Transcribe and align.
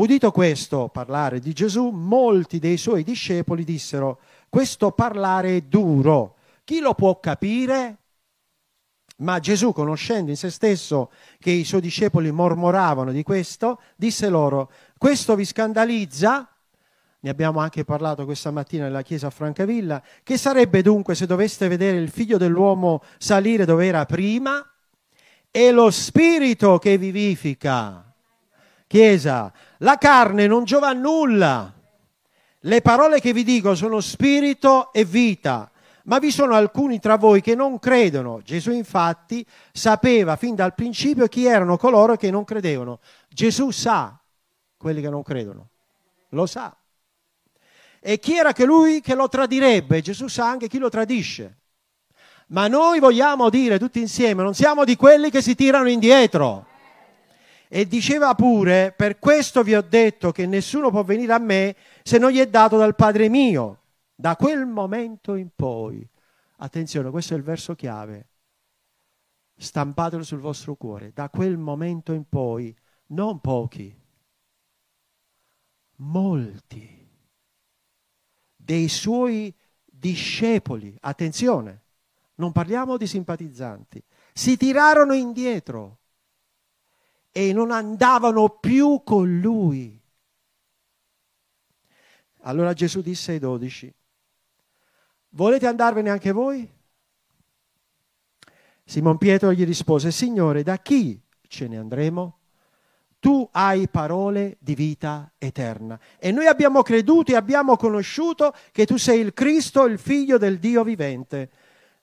Udito 0.00 0.30
questo 0.30 0.88
parlare 0.88 1.40
di 1.40 1.52
Gesù, 1.52 1.90
molti 1.90 2.58
dei 2.58 2.78
suoi 2.78 3.02
discepoli 3.02 3.64
dissero, 3.64 4.20
questo 4.48 4.92
parlare 4.92 5.58
è 5.58 5.60
duro, 5.60 6.36
chi 6.64 6.80
lo 6.80 6.94
può 6.94 7.20
capire? 7.20 7.98
Ma 9.18 9.38
Gesù, 9.40 9.74
conoscendo 9.74 10.30
in 10.30 10.38
se 10.38 10.48
stesso 10.48 11.10
che 11.38 11.50
i 11.50 11.64
suoi 11.64 11.82
discepoli 11.82 12.30
mormoravano 12.30 13.12
di 13.12 13.22
questo, 13.22 13.78
disse 13.94 14.30
loro, 14.30 14.70
questo 14.96 15.34
vi 15.34 15.44
scandalizza? 15.44 16.48
Ne 17.20 17.28
abbiamo 17.28 17.60
anche 17.60 17.84
parlato 17.84 18.24
questa 18.24 18.50
mattina 18.50 18.84
nella 18.84 19.02
chiesa 19.02 19.26
a 19.26 19.30
Francavilla. 19.30 20.02
Che 20.22 20.38
sarebbe 20.38 20.80
dunque 20.80 21.14
se 21.14 21.26
doveste 21.26 21.68
vedere 21.68 21.98
il 21.98 22.08
figlio 22.08 22.38
dell'uomo 22.38 23.02
salire 23.18 23.66
dove 23.66 23.84
era 23.84 24.06
prima? 24.06 24.66
È 25.50 25.70
lo 25.70 25.90
spirito 25.90 26.78
che 26.78 26.96
vivifica. 26.96 28.06
Chiesa, 28.86 29.52
la 29.82 29.96
carne 29.96 30.46
non 30.46 30.64
giova 30.64 30.88
a 30.88 30.92
nulla. 30.92 31.72
Le 32.64 32.80
parole 32.82 33.20
che 33.20 33.32
vi 33.32 33.44
dico 33.44 33.74
sono 33.74 34.00
spirito 34.00 34.92
e 34.92 35.04
vita. 35.04 35.70
Ma 36.04 36.18
vi 36.18 36.30
sono 36.30 36.54
alcuni 36.54 36.98
tra 36.98 37.16
voi 37.16 37.40
che 37.40 37.54
non 37.54 37.78
credono. 37.78 38.40
Gesù 38.42 38.72
infatti 38.72 39.44
sapeva 39.72 40.36
fin 40.36 40.54
dal 40.54 40.74
principio 40.74 41.26
chi 41.28 41.44
erano 41.44 41.76
coloro 41.76 42.16
che 42.16 42.30
non 42.30 42.44
credevano. 42.44 43.00
Gesù 43.28 43.70
sa 43.70 44.18
quelli 44.76 45.00
che 45.00 45.10
non 45.10 45.22
credono. 45.22 45.68
Lo 46.30 46.46
sa. 46.46 46.74
E 48.00 48.18
chi 48.18 48.36
era 48.36 48.52
che 48.52 48.64
lui 48.64 49.00
che 49.00 49.14
lo 49.14 49.28
tradirebbe? 49.28 50.00
Gesù 50.00 50.26
sa 50.26 50.48
anche 50.48 50.68
chi 50.68 50.78
lo 50.78 50.88
tradisce. 50.88 51.58
Ma 52.48 52.66
noi 52.66 52.98
vogliamo 52.98 53.48
dire 53.48 53.78
tutti 53.78 54.00
insieme, 54.00 54.42
non 54.42 54.54
siamo 54.54 54.84
di 54.84 54.96
quelli 54.96 55.30
che 55.30 55.40
si 55.40 55.54
tirano 55.54 55.88
indietro. 55.88 56.66
E 57.72 57.86
diceva 57.86 58.34
pure, 58.34 58.92
per 58.96 59.20
questo 59.20 59.62
vi 59.62 59.76
ho 59.76 59.80
detto 59.80 60.32
che 60.32 60.44
nessuno 60.44 60.90
può 60.90 61.04
venire 61.04 61.32
a 61.32 61.38
me 61.38 61.76
se 62.02 62.18
non 62.18 62.32
gli 62.32 62.38
è 62.38 62.48
dato 62.48 62.76
dal 62.76 62.96
Padre 62.96 63.28
mio. 63.28 63.82
Da 64.12 64.34
quel 64.34 64.66
momento 64.66 65.36
in 65.36 65.50
poi, 65.54 66.04
attenzione, 66.56 67.10
questo 67.10 67.34
è 67.34 67.36
il 67.36 67.44
verso 67.44 67.76
chiave, 67.76 68.28
stampatelo 69.56 70.24
sul 70.24 70.40
vostro 70.40 70.74
cuore, 70.74 71.12
da 71.14 71.30
quel 71.30 71.58
momento 71.58 72.12
in 72.12 72.28
poi, 72.28 72.76
non 73.06 73.40
pochi, 73.40 73.96
molti 75.98 77.08
dei 78.56 78.88
suoi 78.88 79.54
discepoli, 79.84 80.96
attenzione, 81.02 81.84
non 82.34 82.50
parliamo 82.50 82.96
di 82.96 83.06
simpatizzanti, 83.06 84.02
si 84.32 84.56
tirarono 84.56 85.14
indietro 85.14 85.99
e 87.32 87.52
non 87.52 87.70
andavano 87.70 88.48
più 88.48 89.02
con 89.04 89.40
lui. 89.40 89.98
Allora 92.42 92.72
Gesù 92.72 93.00
disse 93.00 93.32
ai 93.32 93.38
dodici, 93.38 93.92
Volete 95.30 95.66
andarvene 95.66 96.10
anche 96.10 96.32
voi? 96.32 96.68
Simon 98.84 99.18
Pietro 99.18 99.52
gli 99.52 99.64
rispose, 99.64 100.10
Signore, 100.10 100.64
da 100.64 100.78
chi 100.78 101.20
ce 101.46 101.68
ne 101.68 101.78
andremo? 101.78 102.38
Tu 103.20 103.48
hai 103.52 103.86
parole 103.88 104.56
di 104.58 104.74
vita 104.74 105.30
eterna. 105.38 106.00
E 106.18 106.32
noi 106.32 106.46
abbiamo 106.46 106.82
creduto 106.82 107.30
e 107.30 107.36
abbiamo 107.36 107.76
conosciuto 107.76 108.52
che 108.72 108.86
tu 108.86 108.96
sei 108.96 109.20
il 109.20 109.32
Cristo, 109.32 109.84
il 109.84 109.98
figlio 109.98 110.38
del 110.38 110.58
Dio 110.58 110.82
vivente. 110.82 111.50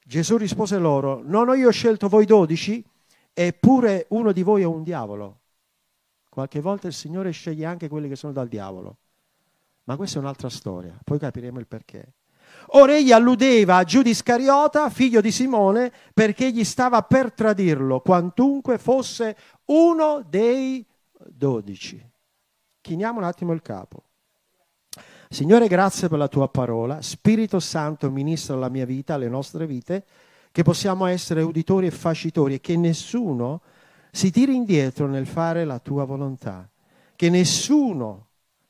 Gesù 0.05 0.38
rispose 0.38 0.78
loro, 0.78 1.22
non 1.25 1.50
ho 1.50 1.53
io 1.55 1.72
scelto 1.72 2.08
voi 2.08 2.25
dodici, 2.25 2.81
eppure 3.39 4.07
uno 4.09 4.31
di 4.31 4.41
voi 4.41 4.63
è 4.63 4.66
un 4.66 4.81
diavolo. 4.81 5.41
Qualche 6.27 6.59
volta 6.59 6.88
il 6.88 6.93
Signore 6.93 7.30
sceglie 7.30 7.66
anche 7.66 7.88
quelli 7.88 8.09
che 8.09 8.16
sono 8.16 8.33
dal 8.33 8.47
diavolo. 8.47 8.97
Ma 9.83 9.95
questa 9.95 10.17
è 10.17 10.21
un'altra 10.21 10.49
storia, 10.49 10.97
poi 11.03 11.19
capiremo 11.19 11.59
il 11.59 11.67
perché. 11.67 12.13
Ora 12.71 12.95
egli 12.95 13.11
alludeva 13.11 13.77
a 13.77 13.83
Giuda 13.83 14.09
Iscariota, 14.09 14.89
figlio 14.89 15.21
di 15.21 15.31
Simone, 15.31 15.92
perché 16.15 16.52
gli 16.52 16.64
stava 16.64 17.03
per 17.03 17.31
tradirlo, 17.31 17.99
quantunque 17.99 18.80
fosse 18.80 19.37
uno 19.65 20.26
dei 20.27 20.83
dodici. 21.27 22.03
Chiniamo 22.81 23.20
un 23.20 23.26
attimo 23.26 23.53
il 23.53 23.61
capo. 23.61 24.02
Signore, 25.30 25.67
grazie 25.67 26.08
per 26.08 26.17
la 26.17 26.27
tua 26.27 26.49
parola. 26.49 27.03
Spirito 27.03 27.59
Santo 27.59 28.09
ministra 28.09 28.55
la 28.55 28.70
mia 28.70 28.86
vita, 28.86 29.15
le 29.15 29.30
nostre 29.30 29.67
vite, 29.67 30.05
che 30.58 30.64
possiamo 30.64 31.06
essere 31.06 31.44
uditori 31.44 31.86
e 31.86 31.92
facitori 31.92 32.56
e 32.56 32.60
che 32.60 32.76
nessuno 32.78 33.62
si 34.10 34.32
tiri 34.32 34.56
indietro 34.56 35.06
nel 35.06 35.28
fare 35.28 35.66
la 35.66 35.78
tua 35.78 36.04
volontà. 36.04 36.68
Che 37.16 37.30
nessuno 37.30 38.26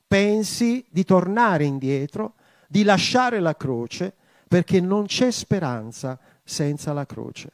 pensi 0.06 0.84
di 0.90 1.02
tornare 1.04 1.64
indietro 1.64 2.34
di 2.68 2.82
lasciare 2.82 3.40
la 3.40 3.56
croce 3.56 4.12
perché 4.46 4.82
non 4.82 5.06
c'è 5.06 5.30
speranza 5.30 6.18
senza 6.44 6.92
la 6.92 7.06
croce. 7.06 7.52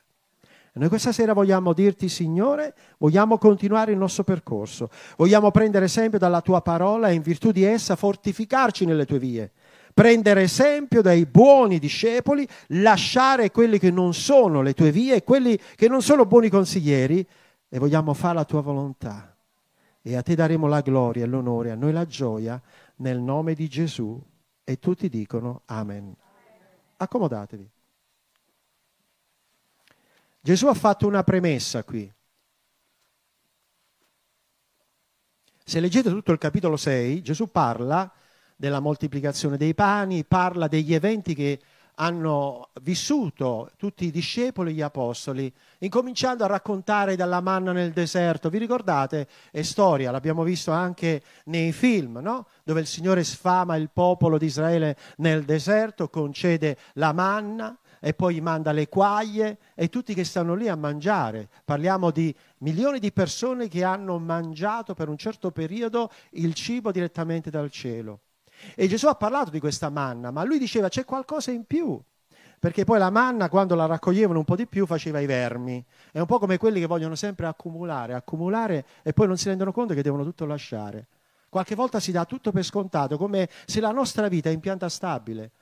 E 0.72 0.80
noi 0.80 0.88
questa 0.88 1.12
sera 1.12 1.32
vogliamo 1.32 1.72
dirti, 1.72 2.08
Signore, 2.08 2.74
vogliamo 2.98 3.38
continuare 3.38 3.92
il 3.92 3.98
nostro 3.98 4.24
percorso, 4.24 4.90
vogliamo 5.16 5.52
prendere 5.52 5.84
esempio 5.84 6.18
dalla 6.18 6.40
tua 6.40 6.60
parola 6.60 7.08
e 7.08 7.14
in 7.14 7.22
virtù 7.22 7.52
di 7.52 7.62
essa 7.62 7.94
fortificarci 7.94 8.84
nelle 8.84 9.06
tue 9.06 9.20
vie, 9.20 9.52
prendere 9.94 10.42
esempio 10.42 11.00
dai 11.00 11.24
buoni 11.24 11.78
discepoli, 11.78 12.46
lasciare 12.68 13.52
quelli 13.52 13.78
che 13.78 13.92
non 13.92 14.12
sono 14.12 14.60
le 14.60 14.74
tue 14.74 14.90
vie, 14.90 15.22
quelli 15.22 15.58
che 15.76 15.88
non 15.88 16.02
sono 16.02 16.26
buoni 16.26 16.50
consiglieri 16.50 17.24
e 17.68 17.78
vogliamo 17.78 18.12
fare 18.12 18.34
la 18.34 18.44
tua 18.44 18.60
volontà. 18.60 19.34
E 20.02 20.16
a 20.16 20.22
te 20.22 20.34
daremo 20.34 20.66
la 20.66 20.80
gloria 20.80 21.24
l'onore, 21.26 21.70
a 21.70 21.76
noi 21.76 21.92
la 21.92 22.06
gioia, 22.06 22.60
nel 22.96 23.20
nome 23.20 23.54
di 23.54 23.68
Gesù. 23.68 24.20
E 24.64 24.78
tutti 24.78 25.08
dicono 25.08 25.62
Amen. 25.66 26.14
Accomodatevi. 26.96 27.70
Gesù 30.40 30.66
ha 30.66 30.74
fatto 30.74 31.06
una 31.06 31.22
premessa 31.22 31.84
qui. 31.84 32.12
Se 35.66 35.80
leggete 35.80 36.10
tutto 36.10 36.32
il 36.32 36.38
capitolo 36.38 36.76
6, 36.76 37.22
Gesù 37.22 37.50
parla 37.50 38.12
della 38.56 38.80
moltiplicazione 38.80 39.56
dei 39.56 39.74
pani, 39.74 40.24
parla 40.24 40.68
degli 40.68 40.94
eventi 40.94 41.34
che 41.34 41.60
hanno 41.96 42.70
vissuto 42.82 43.70
tutti 43.76 44.06
i 44.06 44.10
discepoli 44.10 44.70
e 44.70 44.74
gli 44.74 44.80
apostoli, 44.80 45.52
incominciando 45.78 46.44
a 46.44 46.48
raccontare 46.48 47.16
dalla 47.16 47.40
manna 47.40 47.72
nel 47.72 47.92
deserto. 47.92 48.48
Vi 48.48 48.58
ricordate? 48.58 49.28
È 49.50 49.62
storia, 49.62 50.10
l'abbiamo 50.10 50.42
visto 50.42 50.72
anche 50.72 51.22
nei 51.44 51.72
film, 51.72 52.18
no? 52.18 52.48
dove 52.64 52.80
il 52.80 52.86
Signore 52.86 53.22
sfama 53.22 53.76
il 53.76 53.90
popolo 53.92 54.38
di 54.38 54.46
Israele 54.46 54.96
nel 55.18 55.44
deserto, 55.44 56.08
concede 56.08 56.76
la 56.94 57.12
manna 57.12 57.76
e 58.00 58.12
poi 58.12 58.40
manda 58.40 58.72
le 58.72 58.88
quaglie 58.88 59.58
e 59.74 59.88
tutti 59.88 60.14
che 60.14 60.24
stanno 60.24 60.54
lì 60.54 60.68
a 60.68 60.76
mangiare. 60.76 61.48
Parliamo 61.64 62.10
di 62.10 62.34
milioni 62.58 62.98
di 62.98 63.12
persone 63.12 63.68
che 63.68 63.84
hanno 63.84 64.18
mangiato 64.18 64.94
per 64.94 65.08
un 65.08 65.16
certo 65.16 65.50
periodo 65.52 66.10
il 66.32 66.54
cibo 66.54 66.90
direttamente 66.90 67.50
dal 67.50 67.70
cielo. 67.70 68.20
E 68.74 68.86
Gesù 68.88 69.06
ha 69.06 69.14
parlato 69.14 69.50
di 69.50 69.60
questa 69.60 69.90
manna, 69.90 70.30
ma 70.30 70.44
lui 70.44 70.58
diceva 70.58 70.88
c'è 70.88 71.04
qualcosa 71.04 71.50
in 71.50 71.64
più. 71.64 72.00
Perché 72.58 72.84
poi 72.84 72.98
la 72.98 73.10
manna, 73.10 73.48
quando 73.50 73.74
la 73.74 73.84
raccoglievano 73.84 74.38
un 74.38 74.44
po' 74.44 74.56
di 74.56 74.66
più, 74.66 74.86
faceva 74.86 75.20
i 75.20 75.26
vermi. 75.26 75.84
È 76.10 76.18
un 76.18 76.26
po' 76.26 76.38
come 76.38 76.56
quelli 76.56 76.80
che 76.80 76.86
vogliono 76.86 77.14
sempre 77.14 77.46
accumulare, 77.46 78.14
accumulare 78.14 78.86
e 79.02 79.12
poi 79.12 79.26
non 79.26 79.36
si 79.36 79.48
rendono 79.48 79.70
conto 79.70 79.92
che 79.92 80.02
devono 80.02 80.24
tutto 80.24 80.46
lasciare. 80.46 81.08
Qualche 81.50 81.74
volta 81.74 82.00
si 82.00 82.10
dà 82.10 82.24
tutto 82.24 82.52
per 82.52 82.64
scontato, 82.64 83.18
come 83.18 83.48
se 83.66 83.80
la 83.80 83.90
nostra 83.90 84.28
vita 84.28 84.48
è 84.48 84.52
in 84.52 84.60
pianta 84.60 84.88
stabile. 84.88 85.52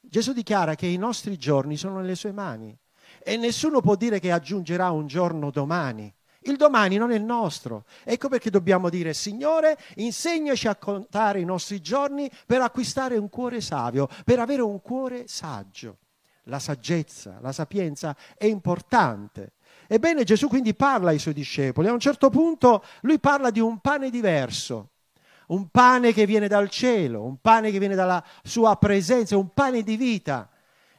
Gesù 0.00 0.32
dichiara 0.32 0.74
che 0.74 0.86
i 0.86 0.96
nostri 0.96 1.36
giorni 1.36 1.76
sono 1.76 1.96
nelle 2.00 2.14
sue 2.14 2.32
mani 2.32 2.76
e 3.22 3.36
nessuno 3.36 3.80
può 3.80 3.94
dire 3.94 4.18
che 4.18 4.32
aggiungerà 4.32 4.90
un 4.90 5.06
giorno 5.06 5.50
domani. 5.50 6.12
Il 6.44 6.56
domani 6.56 6.96
non 6.96 7.12
è 7.12 7.18
nostro. 7.18 7.84
Ecco 8.04 8.28
perché 8.28 8.50
dobbiamo 8.50 8.88
dire, 8.88 9.14
Signore, 9.14 9.78
insegnaci 9.96 10.68
a 10.68 10.76
contare 10.76 11.40
i 11.40 11.44
nostri 11.44 11.80
giorni 11.80 12.30
per 12.46 12.60
acquistare 12.60 13.16
un 13.16 13.28
cuore 13.28 13.60
savio, 13.60 14.08
per 14.24 14.38
avere 14.38 14.62
un 14.62 14.80
cuore 14.80 15.26
saggio. 15.28 15.98
La 16.44 16.58
saggezza, 16.58 17.38
la 17.40 17.52
sapienza 17.52 18.16
è 18.36 18.46
importante. 18.46 19.52
Ebbene, 19.86 20.24
Gesù 20.24 20.48
quindi 20.48 20.74
parla 20.74 21.10
ai 21.10 21.18
suoi 21.18 21.34
discepoli. 21.34 21.86
A 21.86 21.92
un 21.92 22.00
certo 22.00 22.30
punto 22.30 22.82
lui 23.02 23.20
parla 23.20 23.50
di 23.50 23.60
un 23.60 23.78
pane 23.78 24.10
diverso, 24.10 24.88
un 25.48 25.68
pane 25.68 26.12
che 26.12 26.26
viene 26.26 26.48
dal 26.48 26.68
cielo, 26.68 27.22
un 27.22 27.36
pane 27.40 27.70
che 27.70 27.78
viene 27.78 27.94
dalla 27.94 28.24
sua 28.42 28.76
presenza, 28.76 29.36
un 29.36 29.52
pane 29.52 29.82
di 29.82 29.96
vita. 29.96 30.48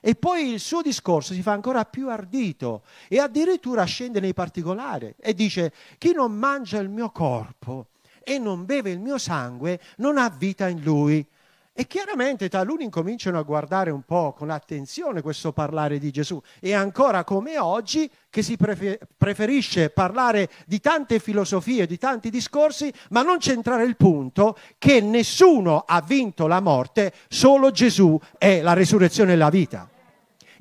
E 0.05 0.15
poi 0.15 0.51
il 0.51 0.59
suo 0.59 0.81
discorso 0.81 1.33
si 1.33 1.41
fa 1.41 1.53
ancora 1.53 1.85
più 1.85 2.09
ardito 2.09 2.81
e 3.07 3.21
addirittura 3.21 3.85
scende 3.85 4.19
nei 4.19 4.33
particolari 4.33 5.15
e 5.17 5.33
dice 5.33 5.71
chi 5.97 6.11
non 6.11 6.33
mangia 6.33 6.77
il 6.79 6.89
mio 6.89 7.09
corpo 7.09 7.88
e 8.21 8.38
non 8.38 8.65
beve 8.65 8.91
il 8.91 9.00
mio 9.00 9.17
sangue 9.17 9.79
non 9.97 10.17
ha 10.17 10.27
vita 10.27 10.67
in 10.67 10.81
lui. 10.81 11.25
E 11.71 11.88
chiaramente 11.88 12.50
taluni 12.50 12.83
incominciano 12.83 13.39
a 13.39 13.44
guardare 13.44 13.91
un 13.91 14.01
po' 14.01 14.33
con 14.33 14.50
attenzione 14.50 15.21
questo 15.21 15.53
parlare 15.53 16.00
di 16.00 16.11
Gesù. 16.11 16.39
E 16.59 16.73
ancora 16.73 17.23
come 17.23 17.57
oggi 17.57 18.11
che 18.29 18.44
si 18.44 18.57
preferisce 18.57 19.89
parlare 19.89 20.50
di 20.65 20.81
tante 20.81 21.17
filosofie, 21.19 21.88
di 21.88 21.97
tanti 21.97 22.29
discorsi, 22.29 22.94
ma 23.11 23.21
non 23.21 23.39
centrare 23.39 23.85
il 23.85 23.95
punto 23.95 24.57
che 24.77 25.00
nessuno 25.00 25.85
ha 25.88 26.01
vinto 26.01 26.45
la 26.45 26.59
morte, 26.59 27.13
solo 27.29 27.71
Gesù 27.71 28.19
è 28.38 28.61
la 28.61 28.73
risurrezione 28.73 29.31
e 29.31 29.38
la 29.38 29.50
vita. 29.50 29.88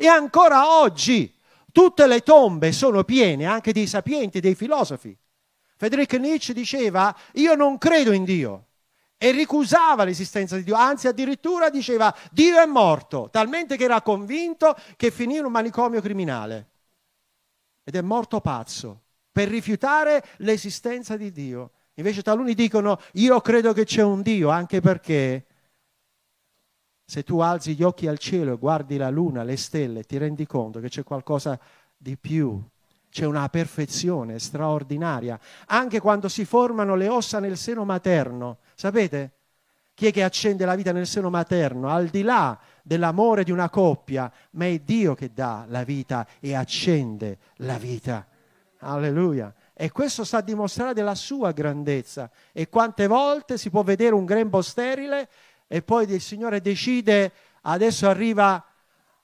E 0.03 0.09
ancora 0.09 0.81
oggi 0.81 1.33
tutte 1.71 2.09
le 2.09 2.23
tombe 2.23 2.73
sono 2.73 3.05
piene 3.05 3.47
anche 3.47 3.73
dei 3.73 3.87
sapienti, 3.87 4.41
dei 4.41 4.57
filosofi. 4.57 5.17
Friedrich 5.77 6.15
Nietzsche 6.15 6.53
diceva, 6.53 7.17
io 7.35 7.55
non 7.55 7.79
credo 7.79 8.11
in 8.11 8.25
Dio 8.25 8.67
e 9.17 9.31
ricusava 9.31 10.03
l'esistenza 10.03 10.57
di 10.57 10.65
Dio, 10.65 10.75
anzi 10.75 11.07
addirittura 11.07 11.71
diceva 11.71 12.13
Dio 12.33 12.59
è 12.59 12.67
morto, 12.67 13.29
talmente 13.31 13.77
che 13.77 13.85
era 13.85 14.03
convinto 14.03 14.77
che 14.97 15.13
finì 15.13 15.37
in 15.37 15.45
un 15.45 15.53
manicomio 15.53 16.01
criminale. 16.01 16.71
Ed 17.85 17.95
è 17.95 18.01
morto 18.01 18.41
pazzo 18.41 19.03
per 19.31 19.47
rifiutare 19.47 20.25
l'esistenza 20.39 21.17
di 21.17 21.31
Dio. 21.31 21.71
Invece 21.95 22.23
taluni 22.23 22.55
dicono 22.55 23.01
io 23.13 23.41
credo 23.41 23.73
che 23.73 23.85
c'è 23.85 24.03
un 24.03 24.21
Dio, 24.23 24.49
anche 24.49 24.81
perché 24.81 25.47
se 27.13 27.25
tu 27.25 27.41
alzi 27.41 27.75
gli 27.75 27.83
occhi 27.83 28.07
al 28.07 28.17
cielo 28.17 28.55
e 28.55 28.57
guardi 28.57 28.97
la 28.97 29.11
luna, 29.11 29.43
le 29.43 29.59
stelle, 29.59 30.05
ti 30.05 30.17
rendi 30.17 30.47
conto 30.47 30.81
che 30.81 30.89
c'è 30.89 31.05
qualcosa 31.05 31.61
di 31.95 32.17
più 32.17 32.59
c'è 33.11 33.27
una 33.27 33.47
perfezione 33.51 34.39
straordinaria. 34.39 35.39
Anche 35.67 36.01
quando 36.01 36.31
si 36.31 36.47
formano 36.47 36.95
le 36.95 37.09
ossa 37.09 37.39
nel 37.39 37.59
seno 37.59 37.85
materno, 37.85 38.61
sapete? 38.75 39.33
Chi 39.93 40.07
è 40.07 40.11
che 40.11 40.23
accende 40.23 40.65
la 40.65 40.75
vita 40.75 40.91
nel 40.93 41.07
seno 41.07 41.29
materno? 41.29 41.91
Al 41.91 42.07
di 42.07 42.23
là 42.23 42.59
dell'amore 42.83 43.45
di 43.45 43.51
una 43.51 43.69
coppia, 43.69 44.33
ma 44.53 44.65
è 44.65 44.79
Dio 44.79 45.15
che 45.15 45.35
dà 45.35 45.67
la 45.69 45.85
vita 45.85 46.27
e 46.41 46.55
accende 46.55 47.37
la 47.57 47.77
vita. 47.77 48.27
Alleluia. 48.79 49.53
E 49.75 49.91
questo 49.91 50.25
sta 50.25 50.39
a 50.39 50.43
dimostrare 50.43 50.95
della 50.95 51.15
sua 51.15 51.53
grandezza. 51.53 52.31
E 52.53 52.71
quante 52.71 53.07
volte 53.07 53.59
si 53.59 53.69
può 53.69 53.83
vedere 53.83 54.15
un 54.15 54.25
grembo 54.25 54.63
sterile 54.63 55.29
e 55.73 55.81
poi 55.81 56.07
il 56.07 56.21
Signore 56.21 56.61
decide, 56.61 57.33
adesso 57.63 58.07
arriva 58.07 58.63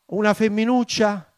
una 0.06 0.32
femminuccia, 0.32 1.30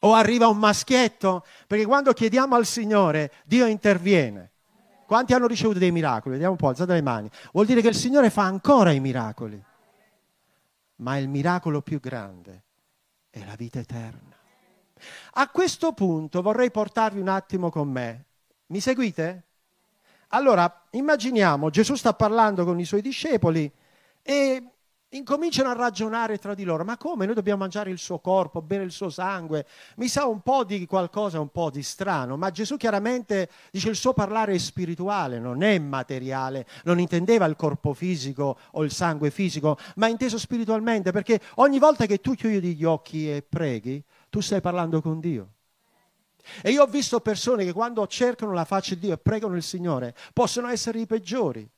o 0.00 0.12
arriva 0.12 0.46
un 0.46 0.58
maschietto? 0.58 1.42
Perché 1.66 1.86
quando 1.86 2.12
chiediamo 2.12 2.54
al 2.54 2.66
Signore, 2.66 3.32
Dio 3.46 3.64
interviene. 3.64 4.50
Quanti 5.06 5.32
hanno 5.32 5.46
ricevuto 5.46 5.78
dei 5.78 5.90
miracoli? 5.90 6.32
Vediamo 6.34 6.52
un 6.52 6.58
po', 6.58 6.68
alzate 6.68 6.92
le 6.92 7.00
mani. 7.00 7.30
Vuol 7.54 7.64
dire 7.64 7.80
che 7.80 7.88
il 7.88 7.94
Signore 7.94 8.28
fa 8.28 8.42
ancora 8.42 8.90
i 8.90 9.00
miracoli. 9.00 9.58
Ma 10.96 11.16
il 11.16 11.28
miracolo 11.28 11.80
più 11.80 11.98
grande 11.98 12.64
è 13.30 13.42
la 13.46 13.54
vita 13.56 13.78
eterna. 13.78 14.36
A 15.32 15.48
questo 15.48 15.94
punto 15.94 16.42
vorrei 16.42 16.70
portarvi 16.70 17.20
un 17.20 17.28
attimo 17.28 17.70
con 17.70 17.88
me. 17.88 18.24
Mi 18.66 18.80
seguite? 18.80 19.44
Allora, 20.28 20.84
immaginiamo, 20.90 21.70
Gesù 21.70 21.94
sta 21.94 22.12
parlando 22.12 22.66
con 22.66 22.78
i 22.78 22.84
suoi 22.84 23.00
discepoli 23.00 23.72
e 24.26 24.62
incominciano 25.10 25.68
a 25.68 25.74
ragionare 25.74 26.38
tra 26.38 26.54
di 26.54 26.64
loro, 26.64 26.82
ma 26.82 26.96
come 26.96 27.26
noi 27.26 27.34
dobbiamo 27.34 27.60
mangiare 27.60 27.90
il 27.90 27.98
suo 27.98 28.18
corpo, 28.18 28.62
bere 28.62 28.82
il 28.82 28.90
suo 28.90 29.10
sangue? 29.10 29.66
Mi 29.96 30.08
sa 30.08 30.26
un 30.26 30.40
po' 30.40 30.64
di 30.64 30.86
qualcosa 30.86 31.38
un 31.38 31.50
po' 31.50 31.70
di 31.70 31.82
strano, 31.82 32.38
ma 32.38 32.50
Gesù 32.50 32.78
chiaramente 32.78 33.50
dice 33.70 33.90
il 33.90 33.96
suo 33.96 34.14
parlare 34.14 34.54
è 34.54 34.58
spirituale, 34.58 35.38
non 35.38 35.62
è 35.62 35.78
materiale, 35.78 36.66
non 36.84 36.98
intendeva 36.98 37.44
il 37.44 37.54
corpo 37.54 37.92
fisico 37.92 38.58
o 38.72 38.82
il 38.82 38.90
sangue 38.90 39.30
fisico, 39.30 39.76
ma 39.96 40.08
inteso 40.08 40.38
spiritualmente, 40.38 41.12
perché 41.12 41.38
ogni 41.56 41.78
volta 41.78 42.06
che 42.06 42.20
tu 42.20 42.34
chiudi 42.34 42.74
gli 42.74 42.84
occhi 42.84 43.30
e 43.30 43.42
preghi, 43.46 44.02
tu 44.30 44.40
stai 44.40 44.62
parlando 44.62 45.02
con 45.02 45.20
Dio. 45.20 45.50
E 46.62 46.70
io 46.70 46.82
ho 46.82 46.86
visto 46.86 47.20
persone 47.20 47.64
che 47.64 47.72
quando 47.72 48.06
cercano 48.06 48.52
la 48.52 48.64
faccia 48.64 48.94
di 48.94 49.00
Dio 49.00 49.12
e 49.12 49.18
pregano 49.18 49.54
il 49.54 49.62
Signore, 49.62 50.14
possono 50.32 50.68
essere 50.68 50.98
i 50.98 51.06
peggiori 51.06 51.70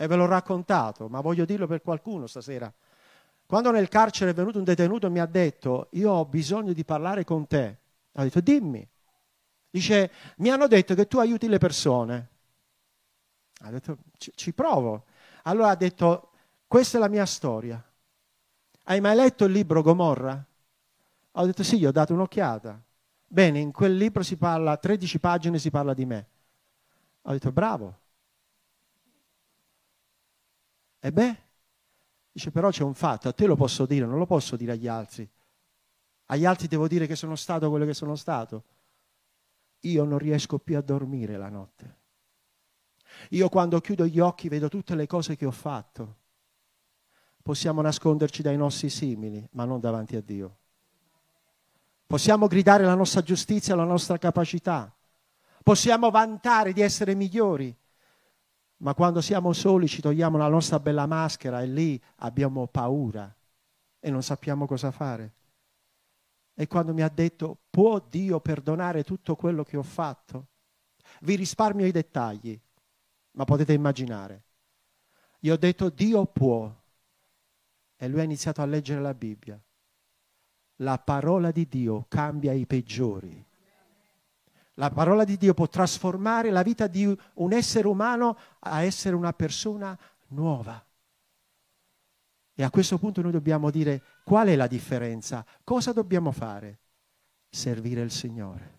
e 0.00 0.06
ve 0.06 0.14
l'ho 0.14 0.26
raccontato, 0.26 1.08
ma 1.08 1.20
voglio 1.20 1.44
dirlo 1.44 1.66
per 1.66 1.82
qualcuno 1.82 2.28
stasera. 2.28 2.72
Quando 3.44 3.72
nel 3.72 3.88
carcere 3.88 4.30
è 4.30 4.34
venuto 4.34 4.58
un 4.58 4.64
detenuto 4.64 5.08
e 5.08 5.10
mi 5.10 5.18
ha 5.18 5.26
detto, 5.26 5.88
io 5.92 6.12
ho 6.12 6.24
bisogno 6.24 6.72
di 6.72 6.84
parlare 6.84 7.24
con 7.24 7.48
te, 7.48 7.78
ha 8.12 8.22
detto, 8.22 8.40
dimmi. 8.40 8.88
Dice, 9.68 10.12
mi 10.36 10.50
hanno 10.50 10.68
detto 10.68 10.94
che 10.94 11.08
tu 11.08 11.18
aiuti 11.18 11.48
le 11.48 11.58
persone. 11.58 12.28
Ha 13.62 13.70
detto, 13.70 13.98
ci, 14.18 14.30
ci 14.36 14.52
provo. 14.52 15.06
Allora 15.42 15.70
ha 15.70 15.74
detto, 15.74 16.30
questa 16.68 16.98
è 16.98 17.00
la 17.00 17.08
mia 17.08 17.26
storia. 17.26 17.82
Hai 18.84 19.00
mai 19.00 19.16
letto 19.16 19.46
il 19.46 19.52
libro 19.52 19.82
Gomorra? 19.82 20.46
Ho 21.32 21.44
detto 21.44 21.64
sì, 21.64 21.78
gli 21.78 21.86
ho 21.86 21.92
dato 21.92 22.12
un'occhiata. 22.12 22.80
Bene, 23.26 23.58
in 23.58 23.72
quel 23.72 23.96
libro 23.96 24.22
si 24.22 24.36
parla, 24.36 24.76
13 24.76 25.18
pagine 25.18 25.58
si 25.58 25.70
parla 25.70 25.92
di 25.92 26.06
me. 26.06 26.26
Ho 27.22 27.32
detto 27.32 27.50
bravo. 27.50 27.98
E 31.00 31.12
beh, 31.12 31.36
dice 32.32 32.50
però 32.50 32.70
c'è 32.70 32.82
un 32.82 32.94
fatto, 32.94 33.28
a 33.28 33.32
te 33.32 33.46
lo 33.46 33.56
posso 33.56 33.86
dire, 33.86 34.06
non 34.06 34.18
lo 34.18 34.26
posso 34.26 34.56
dire 34.56 34.72
agli 34.72 34.88
altri. 34.88 35.28
Agli 36.26 36.44
altri 36.44 36.66
devo 36.66 36.88
dire 36.88 37.06
che 37.06 37.16
sono 37.16 37.36
stato 37.36 37.70
quello 37.70 37.86
che 37.86 37.94
sono 37.94 38.16
stato. 38.16 38.64
Io 39.80 40.04
non 40.04 40.18
riesco 40.18 40.58
più 40.58 40.76
a 40.76 40.80
dormire 40.80 41.36
la 41.36 41.48
notte. 41.48 41.96
Io 43.30 43.48
quando 43.48 43.80
chiudo 43.80 44.06
gli 44.06 44.20
occhi 44.20 44.48
vedo 44.48 44.68
tutte 44.68 44.94
le 44.94 45.06
cose 45.06 45.36
che 45.36 45.46
ho 45.46 45.50
fatto. 45.50 46.16
Possiamo 47.42 47.80
nasconderci 47.80 48.42
dai 48.42 48.56
nostri 48.56 48.90
simili, 48.90 49.46
ma 49.52 49.64
non 49.64 49.80
davanti 49.80 50.16
a 50.16 50.20
Dio. 50.20 50.56
Possiamo 52.06 52.46
gridare 52.46 52.84
la 52.84 52.94
nostra 52.94 53.22
giustizia, 53.22 53.74
la 53.74 53.84
nostra 53.84 54.18
capacità. 54.18 54.94
Possiamo 55.62 56.10
vantare 56.10 56.72
di 56.72 56.80
essere 56.80 57.14
migliori, 57.14 57.74
ma 58.78 58.94
quando 58.94 59.20
siamo 59.20 59.52
soli 59.52 59.88
ci 59.88 60.00
togliamo 60.00 60.36
la 60.36 60.48
nostra 60.48 60.78
bella 60.78 61.06
maschera 61.06 61.62
e 61.62 61.66
lì 61.66 62.00
abbiamo 62.16 62.66
paura 62.66 63.34
e 63.98 64.10
non 64.10 64.22
sappiamo 64.22 64.66
cosa 64.66 64.90
fare. 64.90 65.34
E 66.54 66.66
quando 66.66 66.92
mi 66.92 67.02
ha 67.02 67.08
detto, 67.08 67.58
può 67.70 68.00
Dio 68.00 68.40
perdonare 68.40 69.04
tutto 69.04 69.36
quello 69.36 69.62
che 69.62 69.76
ho 69.76 69.82
fatto? 69.82 70.48
Vi 71.20 71.36
risparmio 71.36 71.86
i 71.86 71.92
dettagli, 71.92 72.58
ma 73.32 73.44
potete 73.44 73.72
immaginare. 73.72 74.42
Gli 75.38 75.50
ho 75.50 75.56
detto, 75.56 75.88
Dio 75.88 76.26
può. 76.26 76.72
E 77.96 78.08
lui 78.08 78.20
ha 78.20 78.24
iniziato 78.24 78.60
a 78.60 78.66
leggere 78.66 79.00
la 79.00 79.14
Bibbia. 79.14 79.60
La 80.80 80.98
parola 80.98 81.50
di 81.50 81.66
Dio 81.68 82.06
cambia 82.08 82.52
i 82.52 82.66
peggiori. 82.66 83.44
La 84.78 84.90
parola 84.90 85.24
di 85.24 85.36
Dio 85.36 85.54
può 85.54 85.68
trasformare 85.68 86.50
la 86.50 86.62
vita 86.62 86.86
di 86.86 87.04
un 87.34 87.52
essere 87.52 87.88
umano 87.88 88.38
a 88.60 88.82
essere 88.82 89.16
una 89.16 89.32
persona 89.32 89.98
nuova. 90.28 90.84
E 92.54 92.62
a 92.62 92.70
questo 92.70 92.96
punto 92.96 93.20
noi 93.20 93.32
dobbiamo 93.32 93.70
dire 93.70 94.02
qual 94.22 94.46
è 94.46 94.54
la 94.54 94.68
differenza, 94.68 95.44
cosa 95.64 95.92
dobbiamo 95.92 96.30
fare? 96.30 96.78
Servire 97.50 98.02
il 98.02 98.12
Signore. 98.12 98.76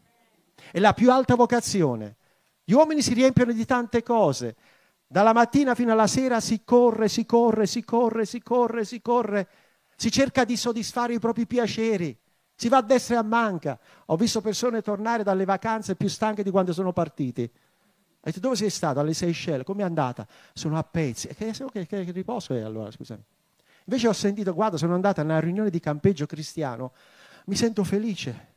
È 0.71 0.79
la 0.79 0.93
più 0.93 1.11
alta 1.11 1.35
vocazione. 1.35 2.15
Gli 2.63 2.71
uomini 2.71 3.01
si 3.01 3.13
riempiono 3.13 3.51
di 3.51 3.65
tante 3.65 4.01
cose. 4.01 4.55
Dalla 5.05 5.33
mattina 5.33 5.75
fino 5.75 5.91
alla 5.91 6.07
sera 6.07 6.39
si 6.39 6.63
corre, 6.63 7.09
si 7.09 7.25
corre, 7.25 7.67
si 7.67 7.83
corre, 7.83 8.25
si 8.25 8.41
corre, 8.41 8.85
si 8.85 9.01
corre. 9.01 9.47
Si 9.97 10.09
cerca 10.11 10.45
di 10.45 10.55
soddisfare 10.55 11.15
i 11.15 11.19
propri 11.19 11.45
piaceri 11.45 12.17
si 12.59 12.67
va 12.67 12.77
a 12.77 12.81
destra 12.81 13.15
e 13.15 13.17
a 13.19 13.23
manca. 13.23 13.79
Ho 14.07 14.17
visto 14.17 14.41
persone 14.41 14.81
tornare 14.81 15.23
dalle 15.23 15.45
vacanze 15.45 15.95
più 15.95 16.09
stanche 16.09 16.43
di 16.43 16.49
quando 16.51 16.73
sono 16.73 16.91
partiti. 16.91 17.49
Detto, 18.19 18.39
dove 18.41 18.57
sei 18.57 18.69
stato? 18.69 18.99
Alle 18.99 19.13
Seychelles. 19.13 19.65
Come 19.65 19.81
è 19.81 19.85
andata? 19.85 20.27
Sono 20.51 20.77
a 20.77 20.83
pezzi. 20.83 21.29
Che, 21.29 21.53
che, 21.71 21.85
che 21.87 22.11
riposo 22.11 22.53
è 22.53 22.59
allora, 22.59 22.91
scusami. 22.91 23.23
Invece 23.85 24.09
ho 24.09 24.13
sentito, 24.13 24.53
guarda, 24.53 24.75
sono 24.75 24.93
andata 24.93 25.21
a 25.21 25.23
una 25.23 25.39
riunione 25.39 25.69
di 25.69 25.79
campeggio 25.79 26.25
cristiano, 26.25 26.91
mi 27.45 27.55
sento 27.55 27.85
felice. 27.85 28.47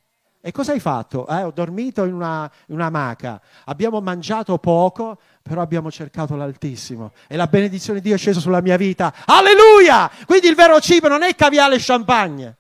E 0.41 0.51
cosa 0.51 0.73
hai 0.73 0.81
fatto? 0.81 1.29
Eh, 1.29 1.45
ho 1.45 1.53
dormito 1.53 2.05
in 2.05 2.13
una, 2.13 2.51
in 2.67 2.75
una 2.75 2.91
maca, 2.91 3.41
abbiamo 3.67 4.01
mangiato 4.01 4.59
poco, 4.59 5.21
però 5.41 5.63
abbiamo 5.63 5.93
cercato 5.93 6.35
l'Altissimo 6.35 7.13
e 7.29 7.37
la 7.37 7.47
benedizione 7.47 8.01
di 8.01 8.07
Dio 8.07 8.17
è 8.17 8.19
scesa 8.19 8.41
sulla 8.41 8.61
mia 8.61 8.77
vita. 8.77 9.15
Alleluia! 9.27 10.11
Quindi 10.27 10.49
il 10.49 10.57
vero 10.57 10.81
cibo 10.81 11.07
non 11.07 11.23
è 11.23 11.37
caviale 11.37 11.77
e 11.77 11.79
champagne. 11.81 12.57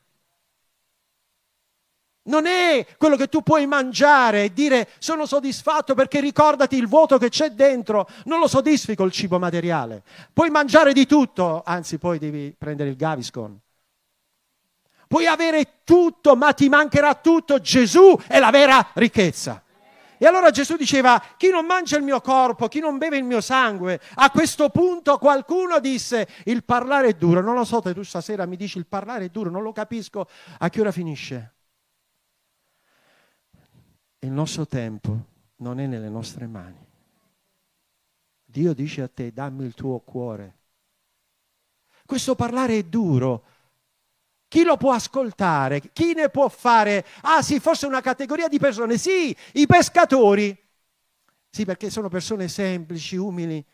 Non 2.24 2.46
è 2.46 2.86
quello 2.98 3.16
che 3.16 3.26
tu 3.26 3.42
puoi 3.42 3.66
mangiare 3.66 4.44
e 4.44 4.52
dire 4.52 4.88
sono 4.98 5.26
soddisfatto 5.26 5.94
perché 5.94 6.20
ricordati 6.20 6.76
il 6.76 6.86
vuoto 6.86 7.18
che 7.18 7.28
c'è 7.28 7.50
dentro, 7.50 8.08
non 8.26 8.38
lo 8.38 8.46
soddisfi 8.46 8.94
col 8.94 9.10
cibo 9.10 9.40
materiale. 9.40 10.04
Puoi 10.32 10.48
mangiare 10.50 10.92
di 10.92 11.04
tutto, 11.04 11.62
anzi 11.64 11.98
poi 11.98 12.18
devi 12.18 12.54
prendere 12.56 12.90
il 12.90 12.96
Gaviscon. 12.96 13.58
Puoi 15.08 15.26
avere 15.26 15.80
tutto, 15.84 16.36
ma 16.36 16.52
ti 16.52 16.68
mancherà 16.70 17.16
tutto. 17.16 17.60
Gesù 17.60 18.18
è 18.26 18.38
la 18.38 18.50
vera 18.50 18.92
ricchezza. 18.94 19.62
E 20.16 20.26
allora 20.26 20.50
Gesù 20.50 20.76
diceva, 20.76 21.20
chi 21.36 21.50
non 21.50 21.66
mangia 21.66 21.96
il 21.96 22.04
mio 22.04 22.20
corpo, 22.20 22.68
chi 22.68 22.78
non 22.78 22.96
beve 22.96 23.16
il 23.16 23.24
mio 23.24 23.40
sangue. 23.40 24.00
A 24.14 24.30
questo 24.30 24.70
punto 24.70 25.18
qualcuno 25.18 25.80
disse, 25.80 26.28
il 26.44 26.64
parlare 26.64 27.08
è 27.08 27.12
duro. 27.14 27.42
Non 27.42 27.56
lo 27.56 27.64
so, 27.64 27.80
te 27.80 27.92
tu 27.92 28.04
stasera 28.04 28.46
mi 28.46 28.56
dici, 28.56 28.78
il 28.78 28.86
parlare 28.86 29.24
è 29.24 29.28
duro, 29.28 29.50
non 29.50 29.62
lo 29.62 29.72
capisco. 29.72 30.28
A 30.60 30.70
che 30.70 30.80
ora 30.80 30.92
finisce? 30.92 31.51
Il 34.24 34.30
nostro 34.30 34.66
tempo 34.68 35.26
non 35.56 35.80
è 35.80 35.86
nelle 35.86 36.08
nostre 36.08 36.46
mani. 36.46 36.78
Dio 38.44 38.72
dice 38.72 39.02
a 39.02 39.08
te, 39.08 39.32
dammi 39.32 39.64
il 39.64 39.74
tuo 39.74 39.98
cuore. 39.98 40.56
Questo 42.06 42.36
parlare 42.36 42.78
è 42.78 42.82
duro. 42.84 43.44
Chi 44.46 44.62
lo 44.62 44.76
può 44.76 44.92
ascoltare? 44.92 45.80
Chi 45.92 46.14
ne 46.14 46.28
può 46.28 46.48
fare? 46.48 47.04
Ah 47.22 47.42
sì, 47.42 47.58
forse 47.58 47.86
una 47.86 48.00
categoria 48.00 48.46
di 48.46 48.58
persone. 48.58 48.96
Sì, 48.96 49.34
i 49.54 49.66
pescatori. 49.66 50.56
Sì, 51.50 51.64
perché 51.64 51.90
sono 51.90 52.08
persone 52.08 52.46
semplici, 52.46 53.16
umili. 53.16 53.64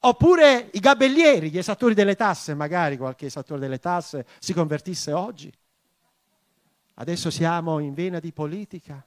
Oppure 0.00 0.70
i 0.72 0.80
gabellieri, 0.80 1.50
gli 1.50 1.58
esattori 1.58 1.94
delle 1.94 2.16
tasse, 2.16 2.54
magari 2.54 2.96
qualche 2.96 3.26
esattore 3.26 3.60
delle 3.60 3.78
tasse 3.78 4.26
si 4.40 4.52
convertisse 4.52 5.12
oggi. 5.12 5.52
Adesso 6.94 7.30
siamo 7.30 7.78
in 7.78 7.94
vena 7.94 8.18
di 8.18 8.32
politica. 8.32 9.04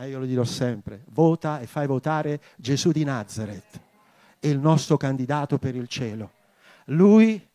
Eh, 0.00 0.08
io 0.08 0.18
lo 0.18 0.24
dirò 0.24 0.44
sempre, 0.44 1.04
vota 1.08 1.60
e 1.60 1.66
fai 1.66 1.86
votare 1.86 2.40
Gesù 2.56 2.90
di 2.90 3.04
Nazareth, 3.04 3.80
il 4.40 4.58
nostro 4.58 4.96
candidato 4.96 5.58
per 5.58 5.74
il 5.74 5.88
cielo. 5.88 6.30
Lui 6.86 7.46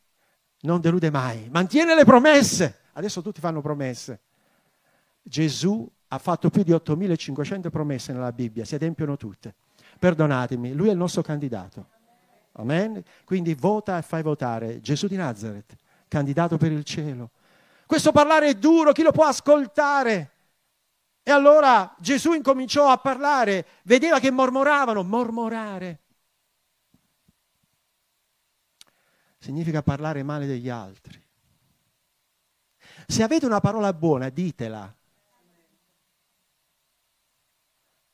non 0.61 0.79
delude 0.79 1.09
mai, 1.09 1.49
mantiene 1.51 1.95
le 1.95 2.05
promesse. 2.05 2.81
Adesso 2.93 3.23
tutti 3.23 3.39
fanno 3.39 3.61
promesse. 3.61 4.19
Gesù 5.23 5.89
ha 6.09 6.19
fatto 6.19 6.51
più 6.51 6.61
di 6.61 6.71
8500 6.71 7.71
promesse 7.71 8.13
nella 8.13 8.31
Bibbia, 8.31 8.63
si 8.63 8.75
adempiono 8.75 9.17
tutte. 9.17 9.55
Perdonatemi, 9.97 10.73
lui 10.73 10.89
è 10.89 10.91
il 10.91 10.97
nostro 10.97 11.23
candidato. 11.23 11.87
Amen? 12.57 13.03
Quindi 13.23 13.55
vota 13.55 13.97
e 13.97 14.03
fai 14.03 14.21
votare 14.21 14.81
Gesù 14.81 15.07
di 15.07 15.15
Nazareth, 15.15 15.75
candidato 16.07 16.57
per 16.57 16.71
il 16.71 16.83
cielo. 16.83 17.31
Questo 17.87 18.11
parlare 18.11 18.49
è 18.49 18.53
duro, 18.53 18.91
chi 18.91 19.01
lo 19.01 19.11
può 19.11 19.25
ascoltare? 19.25 20.34
E 21.27 21.31
allora 21.31 21.95
Gesù 21.99 22.33
incominciò 22.33 22.89
a 22.89 22.97
parlare, 22.97 23.65
vedeva 23.83 24.19
che 24.19 24.29
mormoravano, 24.31 25.03
mormorare. 25.03 26.05
significa 29.45 29.83
parlare 29.83 30.23
male 30.23 30.47
degli 30.47 30.69
altri. 30.69 31.23
Se 33.05 33.21
avete 33.21 33.45
una 33.45 33.59
parola 33.59 33.93
buona, 33.93 34.29
ditela. 34.29 34.91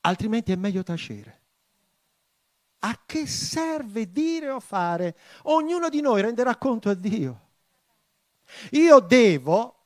Altrimenti 0.02 0.52
è 0.52 0.58
meglio 0.58 0.84
tacere. 0.84 1.40
A 2.80 3.00
che 3.06 3.28
serve 3.28 4.12
dire 4.12 4.50
o 4.50 4.60
fare? 4.60 5.16
Ognuno 5.44 5.88
di 5.88 6.02
noi 6.02 6.22
renderà 6.22 6.58
conto 6.58 6.90
a 6.90 6.96
Dio. 6.96 7.50
Io 8.72 9.00
devo 9.00 9.81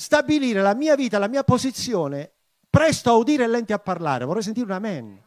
stabilire 0.00 0.62
la 0.62 0.74
mia 0.74 0.94
vita, 0.94 1.18
la 1.18 1.26
mia 1.26 1.42
posizione, 1.42 2.30
presto 2.70 3.10
a 3.10 3.14
udire 3.14 3.42
e 3.42 3.48
lenti 3.48 3.72
a 3.72 3.80
parlare. 3.80 4.24
Vorrei 4.24 4.44
sentire 4.44 4.66
un 4.66 4.72
amen. 4.72 5.22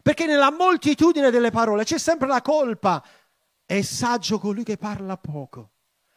Perché 0.00 0.24
nella 0.24 0.50
moltitudine 0.50 1.30
delle 1.30 1.50
parole 1.50 1.84
c'è 1.84 1.98
sempre 1.98 2.26
la 2.26 2.40
colpa 2.40 3.04
è 3.66 3.82
saggio 3.82 4.38
colui 4.38 4.64
che 4.64 4.78
parla 4.78 5.18
poco. 5.18 5.72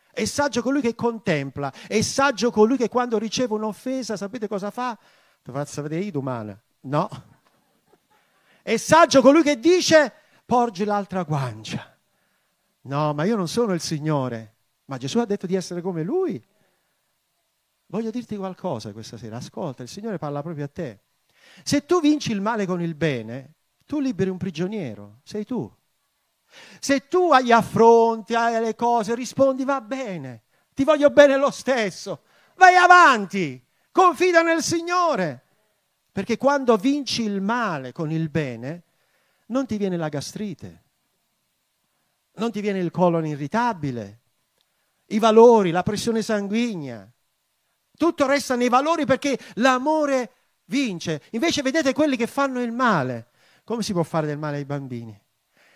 È 0.10 0.24
saggio 0.24 0.62
colui 0.62 0.80
che 0.80 0.96
contempla. 0.96 1.70
È 1.86 2.00
saggio 2.00 2.50
colui 2.50 2.78
che 2.78 2.88
quando 2.88 3.18
riceve 3.18 3.56
un'offesa, 3.56 4.16
sapete 4.16 4.48
cosa 4.48 4.72
fa? 4.72 4.98
Ti 5.44 5.52
faccio 5.52 5.82
vedere 5.82 6.02
io 6.02 6.12
domani. 6.12 6.58
No. 6.84 7.10
È 8.62 8.78
saggio 8.78 9.22
colui 9.22 9.44
che 9.44 9.60
dice 9.60 10.14
porgi 10.46 10.86
l'altra 10.86 11.24
guancia. 11.24 11.94
No, 12.84 13.14
ma 13.14 13.26
io 13.26 13.36
non 13.36 13.50
sono 13.50 13.74
il 13.74 13.82
Signore. 13.82 14.56
Ma 14.86 14.96
Gesù 14.96 15.20
ha 15.20 15.26
detto 15.26 15.46
di 15.46 15.56
essere 15.56 15.82
come 15.82 16.04
Lui. 16.04 16.42
Voglio 17.92 18.10
dirti 18.10 18.38
qualcosa 18.38 18.94
questa 18.94 19.18
sera. 19.18 19.36
Ascolta, 19.36 19.84
il 19.84 19.90
Signore 19.90 20.18
parla 20.18 20.42
proprio 20.42 20.64
a 20.64 20.70
te. 20.70 21.02
Se 21.62 21.86
tu 21.86 22.00
vinci 22.00 22.32
il 22.32 22.40
male 22.40 22.66
con 22.66 22.82
il 22.82 22.96
bene, 22.96 23.56
tu 23.86 24.00
liberi 24.00 24.30
un 24.30 24.38
prigioniero. 24.38 25.20
Sei 25.24 25.44
tu. 25.44 25.70
Se 26.80 27.10
tu 27.10 27.34
agli 27.34 27.52
affronti, 27.52 28.34
alle 28.34 28.76
cose, 28.76 29.14
rispondi 29.14 29.66
va 29.66 29.82
bene, 29.82 30.44
ti 30.74 30.86
voglio 30.86 31.10
bene 31.10 31.36
lo 31.38 31.52
stesso, 31.52 32.24
vai 32.56 32.76
avanti, 32.76 33.62
confida 33.92 34.42
nel 34.42 34.64
Signore. 34.64 35.44
Perché 36.14 36.38
quando 36.38 36.78
vinci 36.78 37.24
il 37.24 37.42
male 37.42 37.92
con 37.92 38.10
il 38.10 38.30
bene, 38.30 38.84
non 39.48 39.66
ti 39.66 39.76
viene 39.76 39.98
la 39.98 40.10
gastrite, 40.10 40.84
non 42.36 42.52
ti 42.52 42.62
viene 42.62 42.80
il 42.80 42.92
colon 42.92 43.26
irritabile, 43.26 44.20
i 45.08 45.20
valori, 45.20 45.72
la 45.72 45.84
pressione 45.84 46.22
sanguigna. 46.22 47.10
Tutto 48.02 48.26
resta 48.26 48.56
nei 48.56 48.68
valori 48.68 49.06
perché 49.06 49.38
l'amore 49.58 50.32
vince. 50.66 51.22
Invece 51.34 51.62
vedete 51.62 51.94
quelli 51.94 52.18
che 52.18 52.26
fanno 52.26 52.60
il 52.60 52.72
male. 52.72 53.28
Come 53.64 53.84
si 53.84 53.94
può 53.94 54.02
fare 54.02 54.26
del 54.26 54.40
male 54.40 54.58
ai 54.58 54.66
bambini? 54.66 55.16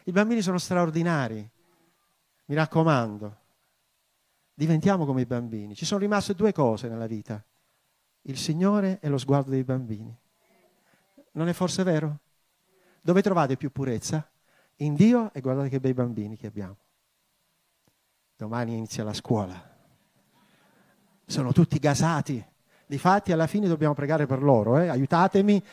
I 0.06 0.12
bambini 0.12 0.42
sono 0.42 0.58
straordinari, 0.58 1.48
mi 2.46 2.56
raccomando. 2.56 3.38
Diventiamo 4.56 5.06
come 5.06 5.22
i 5.22 5.28
bambini. 5.28 5.76
Ci 5.76 5.86
sono 5.86 6.00
rimaste 6.00 6.34
due 6.34 6.52
cose 6.52 6.88
nella 6.88 7.06
vita, 7.06 7.46
il 8.24 8.40
Signore 8.40 8.98
e 9.04 9.08
lo 9.08 9.20
sguardo 9.20 9.52
dei 9.52 9.64
bambini. 9.64 10.18
Non 11.34 11.48
è 11.48 11.54
forse 11.54 11.84
vero? 11.84 12.22
Dove 13.02 13.22
trovate 13.22 13.56
più 13.56 13.72
purezza? 13.72 14.28
In 14.78 14.96
Dio 14.96 15.32
e 15.32 15.42
guardate 15.42 15.70
che 15.70 15.80
bei 15.80 15.94
bambini 15.94 16.36
che 16.38 16.48
abbiamo. 16.48 16.76
Domani 18.36 18.74
inizia 18.74 19.04
la 19.04 19.14
scuola. 19.14 19.74
Sono 21.26 21.52
tutti 21.52 21.80
gasati. 21.80 22.44
Difatti 22.88 23.32
alla 23.32 23.48
fine 23.48 23.68
dobbiamo 23.68 23.94
pregare 23.94 24.28
per 24.28 24.44
loro, 24.44 24.78
eh? 24.78 24.88
aiutatemi 24.88 25.64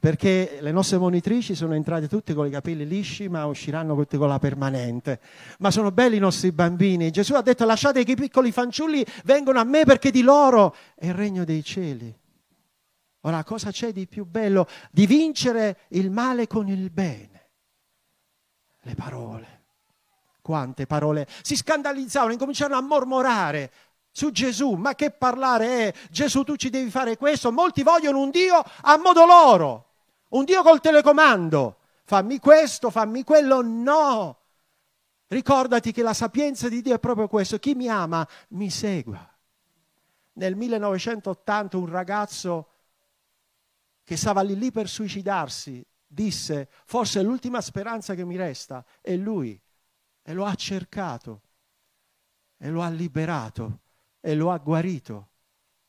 perché 0.00 0.58
le 0.60 0.72
nostre 0.72 0.96
monitrici 0.96 1.54
sono 1.54 1.74
entrate 1.74 2.08
tutte 2.08 2.32
con 2.32 2.46
i 2.46 2.50
capelli 2.50 2.86
lisci, 2.86 3.28
ma 3.28 3.44
usciranno 3.44 3.94
tutte 3.94 4.16
con 4.16 4.28
la 4.28 4.38
permanente. 4.38 5.20
Ma 5.58 5.70
sono 5.70 5.92
belli 5.92 6.16
i 6.16 6.20
nostri 6.20 6.52
bambini. 6.52 7.10
Gesù 7.10 7.34
ha 7.34 7.42
detto 7.42 7.66
lasciate 7.66 8.02
che 8.02 8.12
i 8.12 8.16
piccoli 8.16 8.50
fanciulli 8.50 9.04
vengano 9.24 9.60
a 9.60 9.64
me 9.64 9.84
perché 9.84 10.10
di 10.10 10.22
loro 10.22 10.74
è 10.94 11.06
il 11.06 11.14
regno 11.14 11.44
dei 11.44 11.62
cieli. 11.62 12.16
Ora, 13.22 13.44
cosa 13.44 13.70
c'è 13.70 13.92
di 13.92 14.06
più 14.06 14.24
bello 14.24 14.66
di 14.90 15.06
vincere 15.06 15.80
il 15.88 16.10
male 16.10 16.46
con 16.46 16.68
il 16.68 16.88
bene? 16.90 17.48
Le 18.80 18.94
parole. 18.94 19.58
Quante 20.40 20.86
parole. 20.86 21.26
Si 21.42 21.56
scandalizzavano, 21.56 22.32
incominciarono 22.32 22.78
a 22.78 22.82
mormorare 22.82 23.70
su 24.10 24.30
Gesù. 24.30 24.72
Ma 24.72 24.94
che 24.94 25.10
parlare 25.10 25.88
è? 25.88 25.94
Gesù, 26.10 26.42
tu 26.42 26.56
ci 26.56 26.70
devi 26.70 26.90
fare 26.90 27.16
questo. 27.16 27.52
Molti 27.52 27.82
vogliono 27.82 28.20
un 28.20 28.30
Dio 28.30 28.62
a 28.82 28.96
modo 28.98 29.24
loro. 29.24 29.86
Un 30.30 30.44
Dio 30.44 30.62
col 30.62 30.80
telecomando. 30.80 31.78
Fammi 32.04 32.38
questo, 32.38 32.90
fammi 32.90 33.24
quello. 33.24 33.62
No. 33.62 34.38
Ricordati 35.26 35.92
che 35.92 36.02
la 36.02 36.14
sapienza 36.14 36.68
di 36.68 36.82
Dio 36.82 36.94
è 36.94 36.98
proprio 36.98 37.28
questo. 37.28 37.58
Chi 37.58 37.74
mi 37.74 37.88
ama 37.88 38.26
mi 38.48 38.70
segua. 38.70 39.26
Nel 40.32 40.56
1980 40.56 41.76
un 41.76 41.86
ragazzo 41.86 42.68
che 44.02 44.16
stava 44.16 44.42
lì 44.42 44.58
lì 44.58 44.72
per 44.72 44.88
suicidarsi 44.88 45.84
disse, 46.12 46.68
forse 46.84 47.22
l'ultima 47.22 47.60
speranza 47.60 48.14
che 48.14 48.24
mi 48.24 48.36
resta 48.36 48.84
è 49.00 49.14
lui. 49.14 49.60
E 50.22 50.32
lo 50.32 50.44
ha 50.44 50.54
cercato 50.54 51.42
e 52.56 52.68
lo 52.68 52.82
ha 52.82 52.88
liberato 52.88 53.80
e 54.20 54.34
lo 54.34 54.50
ha 54.50 54.58
guarito. 54.58 55.28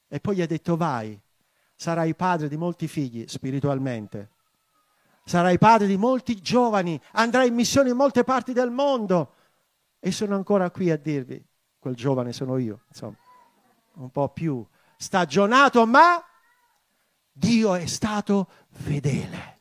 E 0.08 0.20
poi 0.20 0.36
gli 0.36 0.42
ha 0.42 0.48
detto 0.48 0.76
vai, 0.78 1.20
sarai 1.76 2.16
padre 2.16 2.48
di 2.48 2.58
molti 2.58 2.88
figli 2.88 3.26
spiritualmente 3.28 4.30
sarai 5.24 5.58
padre 5.58 5.88
di 5.88 5.98
molti 5.98 6.42
giovani, 6.42 7.00
andrai 7.14 7.48
in 7.48 7.54
missione 7.54 7.90
in 7.90 7.96
molte 7.96 8.24
parti 8.24 8.54
del 8.54 8.72
mondo. 8.72 9.34
E 10.00 10.12
sono 10.12 10.36
ancora 10.36 10.70
qui 10.72 10.90
a 10.90 10.98
dirvi, 10.98 11.44
quel 11.80 11.96
giovane 11.96 12.34
sono 12.34 12.58
io, 12.58 12.82
insomma, 12.88 13.16
un 13.94 14.10
po' 14.10 14.30
più 14.30 14.66
stagionato, 14.98 15.86
ma 15.86 16.24
Dio 17.32 17.76
è 17.76 17.86
stato 17.86 18.50
fedele. 18.72 19.60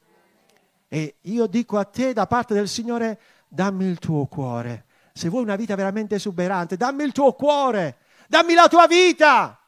E 0.89 1.19
io 1.23 1.47
dico 1.47 1.79
a 1.79 1.85
te 1.85 2.12
da 2.12 2.27
parte 2.27 2.55
del 2.55 2.69
Signore, 2.69 3.21
dammi 3.49 3.85
il 3.85 3.99
tuo 3.99 4.27
cuore. 4.27 4.87
Se 5.12 5.29
vuoi 5.29 5.43
una 5.43 5.57
vita 5.57 5.75
veramente 5.75 6.15
esuberante, 6.17 6.77
dammi 6.77 7.05
il 7.05 7.12
tuo 7.12 7.35
cuore, 7.35 7.99
dammi 8.31 8.55
la 8.55 8.69
tua 8.69 8.87
vita. 8.87 9.59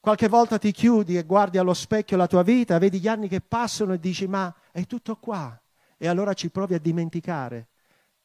Qualche 0.00 0.26
volta 0.26 0.58
ti 0.58 0.72
chiudi 0.72 1.18
e 1.18 1.24
guardi 1.24 1.58
allo 1.58 1.74
specchio 1.74 2.16
la 2.16 2.26
tua 2.26 2.42
vita, 2.42 2.78
vedi 2.78 2.98
gli 2.98 3.08
anni 3.08 3.28
che 3.28 3.42
passano 3.42 3.92
e 3.92 4.00
dici 4.00 4.26
ma 4.26 4.52
è 4.72 4.86
tutto 4.86 5.16
qua. 5.16 5.58
E 5.98 6.08
allora 6.08 6.32
ci 6.32 6.48
provi 6.48 6.72
a 6.72 6.78
dimenticare. 6.78 7.68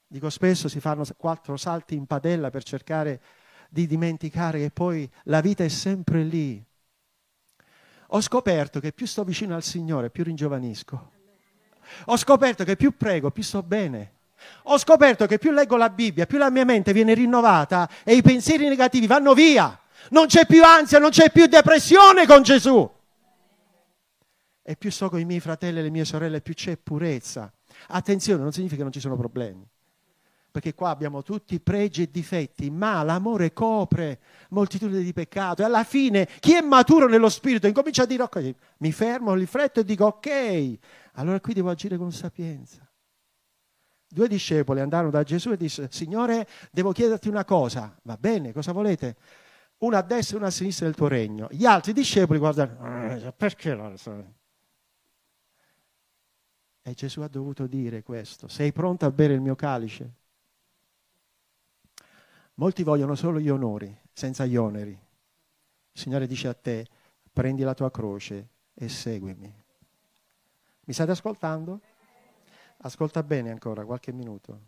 Dico 0.08 0.30
spesso 0.30 0.70
si 0.70 0.80
fanno 0.80 1.04
quattro 1.18 1.58
salti 1.58 1.96
in 1.96 2.06
padella 2.06 2.50
per 2.50 2.64
cercare 2.64 3.22
di 3.70 3.86
dimenticare 3.86 4.60
che 4.60 4.72
poi 4.72 5.10
la 5.24 5.42
vita 5.42 5.66
è 5.66 5.70
sempre 5.70 6.24
lì. 6.24 6.64
Ho 8.12 8.22
scoperto 8.22 8.80
che 8.80 8.94
più 8.94 9.06
sto 9.06 9.26
vicino 9.26 9.56
al 9.56 9.64
Signore, 9.64 10.10
più 10.10 10.24
ringiovanisco. 10.24 11.12
Ho 12.06 12.18
scoperto 12.18 12.64
che 12.64 12.78
più 12.78 12.96
prego, 12.96 13.30
più 13.30 13.44
sto 13.44 13.62
bene. 13.62 14.19
Ho 14.64 14.78
scoperto 14.78 15.26
che 15.26 15.38
più 15.38 15.52
leggo 15.52 15.78
la 15.78 15.90
Bibbia, 15.90 16.26
più 16.26 16.38
la 16.38 16.50
mia 16.50 16.66
mente 16.66 16.94
viene 16.94 17.14
rinnovata 17.14 17.90
e 18.04 18.16
i 18.16 18.22
pensieri 18.22 18.68
negativi 18.68 19.08
vanno 19.08 19.34
via. 19.34 19.80
Non 20.12 20.28
c'è 20.28 20.46
più 20.46 20.64
ansia, 20.64 21.00
non 21.00 21.10
c'è 21.10 21.32
più 21.32 21.46
depressione 21.48 22.26
con 22.26 22.42
Gesù. 22.42 22.90
E 24.62 24.76
più 24.76 24.92
sto 24.92 25.10
con 25.10 25.20
i 25.20 25.26
miei 25.26 25.40
fratelli 25.40 25.80
e 25.80 25.82
le 25.82 25.90
mie 25.90 26.06
sorelle, 26.06 26.42
più 26.42 26.54
c'è 26.54 26.78
purezza. 26.78 27.52
Attenzione, 27.88 28.42
non 28.42 28.52
significa 28.52 28.78
che 28.78 28.84
non 28.84 28.92
ci 28.92 29.00
sono 29.00 29.16
problemi. 29.16 29.68
Perché 30.52 30.74
qua 30.74 30.90
abbiamo 30.90 31.22
tutti 31.22 31.60
pregi 31.60 32.04
e 32.04 32.10
difetti, 32.12 32.72
ma 32.72 33.04
l'amore 33.04 33.54
copre 33.54 34.20
moltitudine 34.50 35.04
di 35.04 35.14
peccato. 35.14 35.62
E 35.62 35.66
alla 35.66 35.84
fine 35.84 36.28
chi 36.40 36.54
è 36.54 36.62
maturo 36.62 37.08
nello 37.08 37.30
spirito 37.30 37.68
incomincia 37.68 38.04
a 38.04 38.06
dire 38.08 38.24
ok, 38.24 38.56
mi 38.78 38.92
fermo, 38.92 39.34
rifletto 39.36 39.82
e 39.82 39.86
dico 39.86 40.06
ok, 40.06 40.78
allora 41.14 41.40
qui 41.40 41.54
devo 41.54 41.70
agire 41.70 41.98
con 41.98 42.12
sapienza. 42.12 42.89
Due 44.12 44.28
discepoli 44.28 44.80
andarono 44.80 45.12
da 45.12 45.22
Gesù 45.22 45.52
e 45.52 45.58
dissero, 45.58 45.88
Signore, 45.92 46.48
devo 46.72 46.92
chiederti 46.92 47.30
una 47.30 47.46
cosa. 47.46 47.96
Va 48.04 48.18
bene, 48.18 48.52
cosa 48.52 48.72
volete? 48.72 49.16
Una 49.80 50.00
a 50.00 50.02
destra 50.02 50.36
e 50.36 50.40
una 50.40 50.48
a 50.48 50.52
sinistra 50.52 50.88
del 50.88 50.96
tuo 50.96 51.08
regno. 51.08 51.48
Gli 51.52 51.66
altri 51.66 51.94
discepoli 51.94 52.40
guardano, 52.40 52.78
ah, 52.82 53.32
perché 53.32 53.94
so? 53.96 54.34
E 56.82 56.94
Gesù 56.94 57.22
ha 57.22 57.28
dovuto 57.28 57.68
dire 57.68 58.02
questo, 58.02 58.48
sei 58.48 58.72
pronto 58.72 59.06
a 59.06 59.12
bere 59.12 59.36
il 59.36 59.42
mio 59.42 59.56
calice? 59.56 60.14
Molti 62.56 62.82
vogliono 62.84 63.14
solo 63.14 63.40
gli 63.40 63.50
onori, 63.50 63.96
senza 64.12 64.46
gli 64.46 64.56
oneri. 64.56 64.92
Il 64.92 66.02
Signore 66.02 66.26
dice 66.26 66.48
a 66.48 66.54
te, 66.54 66.88
prendi 67.32 67.62
la 67.62 67.76
tua 67.76 67.92
croce 67.92 68.50
e 68.74 68.90
seguimi. 68.90 69.54
Mi 70.86 70.94
state 70.94 71.12
ascoltando? 71.12 71.80
Ascolta 72.82 73.24
bene 73.24 73.52
ancora, 73.52 73.84
qualche 73.84 74.12
minuto. 74.14 74.60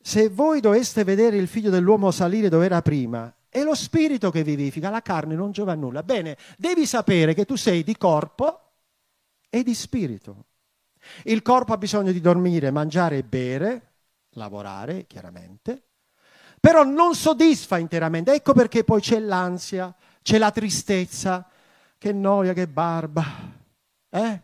Se 0.00 0.28
voi 0.28 0.60
doveste 0.60 1.02
vedere 1.02 1.36
il 1.36 1.48
figlio 1.48 1.70
dell'uomo 1.70 2.12
salire 2.12 2.48
dove 2.48 2.66
era 2.66 2.80
prima, 2.82 3.34
è 3.48 3.62
lo 3.62 3.74
spirito 3.74 4.30
che 4.30 4.44
vivifica, 4.44 4.90
la 4.90 5.02
carne 5.02 5.34
non 5.34 5.50
giova 5.50 5.72
a 5.72 5.74
nulla. 5.76 6.04
Bene, 6.04 6.36
devi 6.56 6.86
sapere 6.86 7.34
che 7.34 7.44
tu 7.44 7.56
sei 7.56 7.82
di 7.82 7.96
corpo 7.96 8.60
e 9.48 9.64
di 9.64 9.74
spirito. 9.74 10.44
Il 11.24 11.42
corpo 11.42 11.72
ha 11.72 11.78
bisogno 11.78 12.12
di 12.12 12.20
dormire, 12.20 12.70
mangiare 12.70 13.18
e 13.18 13.22
bere, 13.24 13.92
lavorare 14.30 15.06
chiaramente, 15.06 15.82
però 16.60 16.84
non 16.84 17.14
soddisfa 17.14 17.78
interamente. 17.78 18.32
Ecco 18.32 18.52
perché 18.52 18.84
poi 18.84 19.00
c'è 19.00 19.18
l'ansia, 19.18 19.92
c'è 20.22 20.38
la 20.38 20.50
tristezza, 20.52 21.48
che 21.98 22.12
noia, 22.12 22.52
che 22.52 22.68
barba. 22.68 23.24
Eh? 24.10 24.42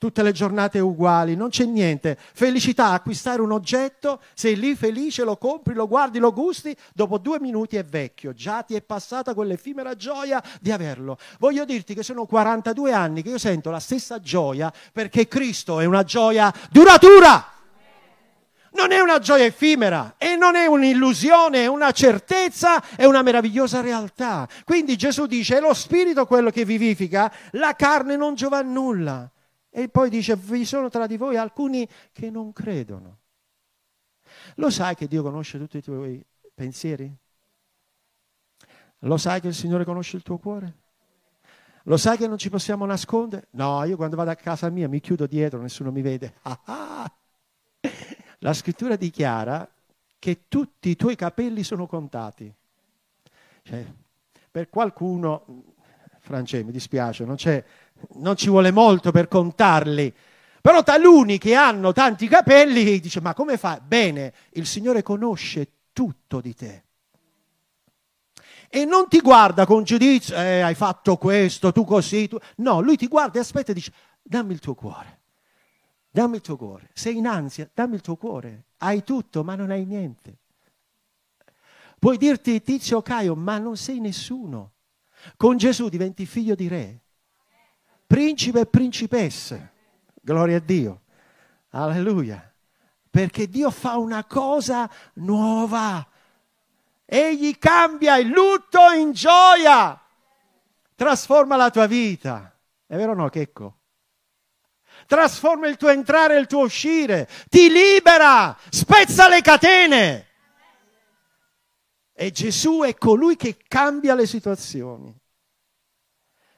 Tutte 0.00 0.22
le 0.22 0.32
giornate 0.32 0.78
uguali, 0.80 1.36
non 1.36 1.50
c'è 1.50 1.66
niente. 1.66 2.16
Felicità, 2.32 2.92
acquistare 2.92 3.42
un 3.42 3.52
oggetto, 3.52 4.22
sei 4.32 4.56
lì 4.56 4.74
felice, 4.74 5.24
lo 5.24 5.36
compri, 5.36 5.74
lo 5.74 5.86
guardi, 5.86 6.18
lo 6.18 6.32
gusti, 6.32 6.74
dopo 6.94 7.18
due 7.18 7.38
minuti 7.38 7.76
è 7.76 7.84
vecchio, 7.84 8.32
già 8.32 8.62
ti 8.62 8.74
è 8.74 8.80
passata 8.80 9.34
quell'effimera 9.34 9.94
gioia 9.96 10.42
di 10.58 10.72
averlo. 10.72 11.18
Voglio 11.38 11.66
dirti 11.66 11.92
che 11.92 12.02
sono 12.02 12.24
42 12.24 12.94
anni 12.94 13.20
che 13.20 13.28
io 13.28 13.36
sento 13.36 13.68
la 13.68 13.78
stessa 13.78 14.20
gioia 14.20 14.72
perché 14.90 15.28
Cristo 15.28 15.80
è 15.80 15.84
una 15.84 16.02
gioia 16.02 16.50
duratura. 16.70 17.52
Non 18.72 18.92
è 18.92 19.00
una 19.00 19.18
gioia 19.18 19.44
effimera 19.44 20.14
e 20.16 20.34
non 20.36 20.56
è 20.56 20.64
un'illusione, 20.64 21.64
è 21.64 21.66
una 21.66 21.90
certezza, 21.90 22.82
è 22.96 23.04
una 23.04 23.20
meravigliosa 23.20 23.82
realtà. 23.82 24.48
Quindi 24.64 24.96
Gesù 24.96 25.26
dice, 25.26 25.58
è 25.58 25.60
lo 25.60 25.74
spirito 25.74 26.24
quello 26.24 26.48
che 26.48 26.64
vivifica, 26.64 27.30
la 27.50 27.74
carne 27.76 28.16
non 28.16 28.34
giova 28.34 28.56
a 28.56 28.62
nulla. 28.62 29.30
E 29.70 29.88
poi 29.88 30.10
dice, 30.10 30.36
vi 30.36 30.64
sono 30.64 30.88
tra 30.88 31.06
di 31.06 31.16
voi 31.16 31.36
alcuni 31.36 31.88
che 32.12 32.28
non 32.30 32.52
credono. 32.52 33.18
Lo 34.56 34.70
sai 34.70 34.94
che 34.96 35.06
Dio 35.06 35.22
conosce 35.22 35.58
tutti 35.58 35.78
i 35.78 35.82
tuoi 35.82 36.24
pensieri? 36.54 37.14
Lo 39.04 39.16
sai 39.16 39.40
che 39.40 39.48
il 39.48 39.54
Signore 39.54 39.84
conosce 39.84 40.16
il 40.16 40.22
tuo 40.22 40.38
cuore? 40.38 40.78
Lo 41.84 41.96
sai 41.96 42.16
che 42.18 42.26
non 42.26 42.36
ci 42.36 42.50
possiamo 42.50 42.84
nascondere? 42.84 43.46
No, 43.52 43.82
io 43.84 43.96
quando 43.96 44.16
vado 44.16 44.30
a 44.30 44.34
casa 44.34 44.68
mia 44.68 44.88
mi 44.88 45.00
chiudo 45.00 45.26
dietro, 45.26 45.60
nessuno 45.60 45.90
mi 45.90 46.02
vede. 46.02 46.34
La 48.40 48.52
scrittura 48.52 48.96
dichiara 48.96 49.68
che 50.18 50.48
tutti 50.48 50.90
i 50.90 50.96
tuoi 50.96 51.16
capelli 51.16 51.62
sono 51.62 51.86
contati. 51.86 52.52
Cioè, 53.62 53.86
per 54.50 54.68
qualcuno, 54.68 55.74
Francesco, 56.18 56.66
mi 56.66 56.72
dispiace, 56.72 57.24
non 57.24 57.36
c'è 57.36 57.64
non 58.14 58.36
ci 58.36 58.48
vuole 58.48 58.70
molto 58.70 59.10
per 59.10 59.28
contarli. 59.28 60.12
Però 60.60 60.82
taluni 60.82 61.38
che 61.38 61.54
hanno 61.54 61.92
tanti 61.92 62.28
capelli 62.28 63.00
dice 63.00 63.20
ma 63.20 63.32
come 63.32 63.56
fa? 63.56 63.80
Bene, 63.80 64.34
il 64.50 64.66
Signore 64.66 65.02
conosce 65.02 65.72
tutto 65.92 66.40
di 66.40 66.54
te. 66.54 66.84
E 68.68 68.84
non 68.84 69.08
ti 69.08 69.20
guarda 69.20 69.66
con 69.66 69.82
giudizio, 69.82 70.36
eh, 70.36 70.60
hai 70.60 70.74
fatto 70.74 71.16
questo, 71.16 71.72
tu 71.72 71.84
così. 71.84 72.28
Tu... 72.28 72.38
No, 72.56 72.80
lui 72.80 72.96
ti 72.96 73.08
guarda 73.08 73.38
e 73.38 73.40
aspetta 73.40 73.72
e 73.72 73.74
dice 73.74 73.92
dammi 74.22 74.52
il 74.52 74.60
tuo 74.60 74.74
cuore. 74.74 75.18
Dammi 76.10 76.36
il 76.36 76.42
tuo 76.42 76.56
cuore. 76.56 76.90
Sei 76.92 77.16
in 77.16 77.26
ansia, 77.26 77.68
dammi 77.72 77.94
il 77.94 78.00
tuo 78.00 78.16
cuore. 78.16 78.66
Hai 78.78 79.02
tutto, 79.02 79.42
ma 79.42 79.54
non 79.54 79.70
hai 79.70 79.84
niente. 79.84 80.38
Puoi 81.98 82.16
dirti 82.16 82.62
Tizio 82.62 83.02
Caio, 83.02 83.34
ma 83.34 83.58
non 83.58 83.76
sei 83.76 83.98
nessuno. 83.98 84.72
Con 85.36 85.56
Gesù 85.56 85.88
diventi 85.88 86.26
figlio 86.26 86.54
di 86.54 86.68
re 86.68 87.00
principe 88.10 88.58
e 88.58 88.66
principesse. 88.66 89.72
Gloria 90.20 90.56
a 90.56 90.60
Dio. 90.60 91.02
Alleluia. 91.70 92.52
Perché 93.08 93.48
Dio 93.48 93.70
fa 93.70 93.98
una 93.98 94.24
cosa 94.24 94.90
nuova. 95.14 96.04
Egli 97.04 97.56
cambia 97.56 98.16
il 98.16 98.26
lutto 98.26 98.90
in 98.90 99.12
gioia. 99.12 99.96
Trasforma 100.96 101.54
la 101.54 101.70
tua 101.70 101.86
vita. 101.86 102.52
È 102.84 102.96
vero 102.96 103.12
o 103.12 103.14
no, 103.14 103.28
Checco? 103.28 103.76
Trasforma 105.06 105.68
il 105.68 105.76
tuo 105.76 105.90
entrare 105.90 106.34
e 106.34 106.40
il 106.40 106.48
tuo 106.48 106.64
uscire. 106.64 107.28
Ti 107.48 107.70
libera. 107.70 108.58
Spezza 108.70 109.28
le 109.28 109.40
catene. 109.40 110.26
E 112.12 112.32
Gesù 112.32 112.82
è 112.82 112.96
colui 112.96 113.36
che 113.36 113.56
cambia 113.68 114.16
le 114.16 114.26
situazioni. 114.26 115.19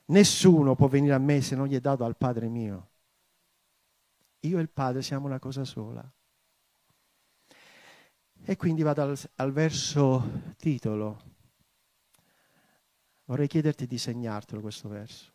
Nessuno 0.06 0.74
può 0.74 0.88
venire 0.88 1.14
a 1.14 1.18
me 1.18 1.40
se 1.40 1.54
non 1.54 1.66
gli 1.66 1.76
è 1.76 1.80
dato 1.80 2.04
al 2.04 2.16
Padre 2.16 2.48
mio. 2.48 2.90
Io 4.40 4.58
e 4.58 4.62
il 4.62 4.70
Padre 4.70 5.02
siamo 5.02 5.26
una 5.26 5.38
cosa 5.38 5.64
sola. 5.64 6.12
E 8.44 8.56
quindi 8.56 8.82
vado 8.82 9.02
al, 9.02 9.18
al 9.36 9.52
verso 9.52 10.54
titolo. 10.56 11.30
Vorrei 13.24 13.46
chiederti 13.46 13.86
di 13.86 13.98
segnartelo 13.98 14.60
questo 14.60 14.88
verso 14.88 15.32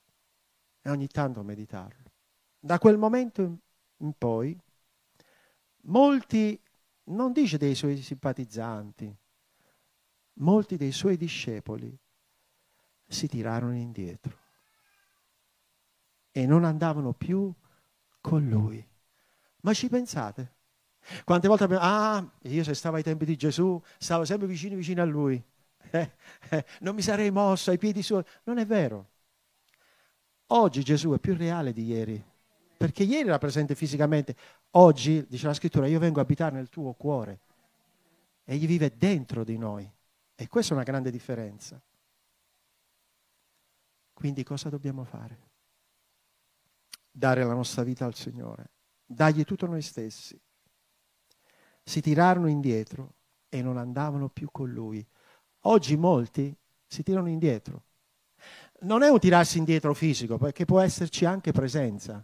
e 0.81 0.89
ogni 0.89 1.07
tanto 1.07 1.41
meditarlo. 1.41 2.11
Da 2.59 2.77
quel 2.79 2.97
momento 2.97 3.59
in 3.97 4.13
poi, 4.17 4.59
molti, 5.83 6.61
non 7.05 7.31
dice 7.31 7.57
dei 7.57 7.75
suoi 7.75 7.95
simpatizzanti, 8.01 9.15
molti 10.33 10.75
dei 10.75 10.91
suoi 10.91 11.15
discepoli 11.15 11.97
si 13.07 13.27
tirarono 13.29 13.75
indietro 13.75 14.46
e 16.37 16.45
non 16.45 16.65
andavano 16.65 17.13
più 17.13 17.51
con 18.21 18.47
lui. 18.47 18.85
Ma 19.61 19.73
ci 19.73 19.89
pensate? 19.89 20.53
Quante 21.23 21.47
volte 21.47 21.63
abbiamo... 21.63 21.81
Ah, 21.83 22.23
io 22.43 22.63
se 22.63 22.75
stavo 22.75 22.97
ai 22.97 23.01
tempi 23.01 23.25
di 23.25 23.35
Gesù, 23.35 23.81
stavo 23.97 24.23
sempre 24.23 24.45
vicino 24.45 24.75
vicino 24.75 25.01
a 25.01 25.05
lui. 25.05 25.43
Eh, 25.89 26.11
eh, 26.49 26.65
non 26.81 26.95
mi 26.95 27.01
sarei 27.01 27.31
mosso 27.31 27.71
ai 27.71 27.77
piedi 27.77 28.03
suoi. 28.03 28.21
Non 28.43 28.57
è 28.57 28.65
vero. 28.65 29.07
Oggi 30.47 30.83
Gesù 30.83 31.13
è 31.13 31.17
più 31.17 31.33
reale 31.33 31.71
di 31.71 31.85
ieri. 31.85 32.21
Perché 32.75 33.03
ieri 33.03 33.29
era 33.29 33.37
presente 33.37 33.73
fisicamente. 33.73 34.35
Oggi, 34.71 35.25
dice 35.29 35.47
la 35.47 35.53
scrittura, 35.53 35.87
io 35.87 35.97
vengo 35.97 36.19
a 36.19 36.23
abitare 36.23 36.55
nel 36.55 36.67
tuo 36.67 36.91
cuore. 36.91 37.39
Egli 38.43 38.67
vive 38.67 38.93
dentro 38.97 39.45
di 39.45 39.57
noi. 39.57 39.89
E 40.35 40.47
questa 40.49 40.73
è 40.73 40.75
una 40.75 40.85
grande 40.85 41.09
differenza. 41.09 41.81
Quindi 44.13 44.43
cosa 44.43 44.67
dobbiamo 44.67 45.05
fare? 45.05 45.46
Dare 47.17 47.43
la 47.43 47.53
nostra 47.53 47.81
vita 47.81 48.05
al 48.05 48.13
Signore, 48.13 48.69
dargli 49.03 49.43
tutto 49.43 49.65
noi 49.65 49.81
stessi. 49.81 50.39
Si 51.83 51.99
tirarono 51.99 52.47
indietro 52.47 53.15
e 53.49 53.63
non 53.63 53.77
andavano 53.77 54.29
più 54.29 54.49
con 54.51 54.69
Lui. 54.69 55.05
Oggi 55.61 55.97
molti 55.97 56.55
si 56.85 57.01
tirano 57.01 57.27
indietro. 57.27 57.83
Non 58.81 59.01
è 59.01 59.09
un 59.09 59.17
tirarsi 59.17 59.57
indietro 59.57 59.95
fisico, 59.95 60.37
perché 60.37 60.65
può 60.65 60.79
esserci 60.79 61.25
anche 61.25 61.51
presenza. 61.51 62.23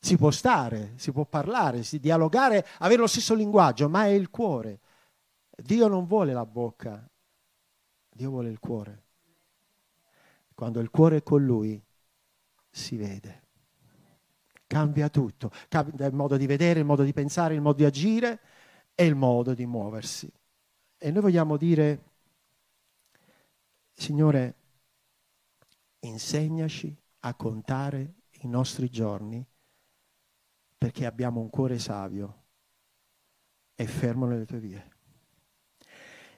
Si 0.00 0.16
può 0.16 0.32
stare, 0.32 0.94
si 0.96 1.12
può 1.12 1.24
parlare, 1.24 1.84
si 1.84 2.00
dialogare, 2.00 2.66
avere 2.78 3.02
lo 3.02 3.06
stesso 3.06 3.34
linguaggio, 3.34 3.88
ma 3.88 4.06
è 4.06 4.08
il 4.08 4.30
cuore. 4.30 4.80
Dio 5.56 5.86
non 5.86 6.06
vuole 6.06 6.32
la 6.32 6.44
bocca, 6.44 7.08
Dio 8.10 8.30
vuole 8.30 8.50
il 8.50 8.58
cuore. 8.58 9.02
quando 10.54 10.80
il 10.80 10.90
cuore 10.90 11.18
è 11.18 11.22
con 11.22 11.44
Lui, 11.44 11.80
si 12.70 12.96
vede. 12.96 13.43
Cambia 14.66 15.08
tutto, 15.08 15.50
cambia 15.68 16.06
il 16.06 16.14
modo 16.14 16.36
di 16.36 16.46
vedere, 16.46 16.80
il 16.80 16.86
modo 16.86 17.02
di 17.02 17.12
pensare, 17.12 17.54
il 17.54 17.60
modo 17.60 17.76
di 17.76 17.84
agire 17.84 18.40
e 18.94 19.04
il 19.04 19.14
modo 19.14 19.54
di 19.54 19.66
muoversi. 19.66 20.30
E 20.96 21.10
noi 21.10 21.22
vogliamo 21.22 21.56
dire, 21.56 22.02
Signore, 23.92 24.54
insegnaci 26.00 26.96
a 27.20 27.34
contare 27.34 28.14
i 28.40 28.48
nostri 28.48 28.90
giorni 28.90 29.44
perché 30.76 31.06
abbiamo 31.06 31.40
un 31.40 31.50
cuore 31.50 31.78
savio 31.78 32.42
e 33.74 33.86
fermo 33.86 34.26
nelle 34.26 34.44
tue 34.44 34.58
vie. 34.58 34.93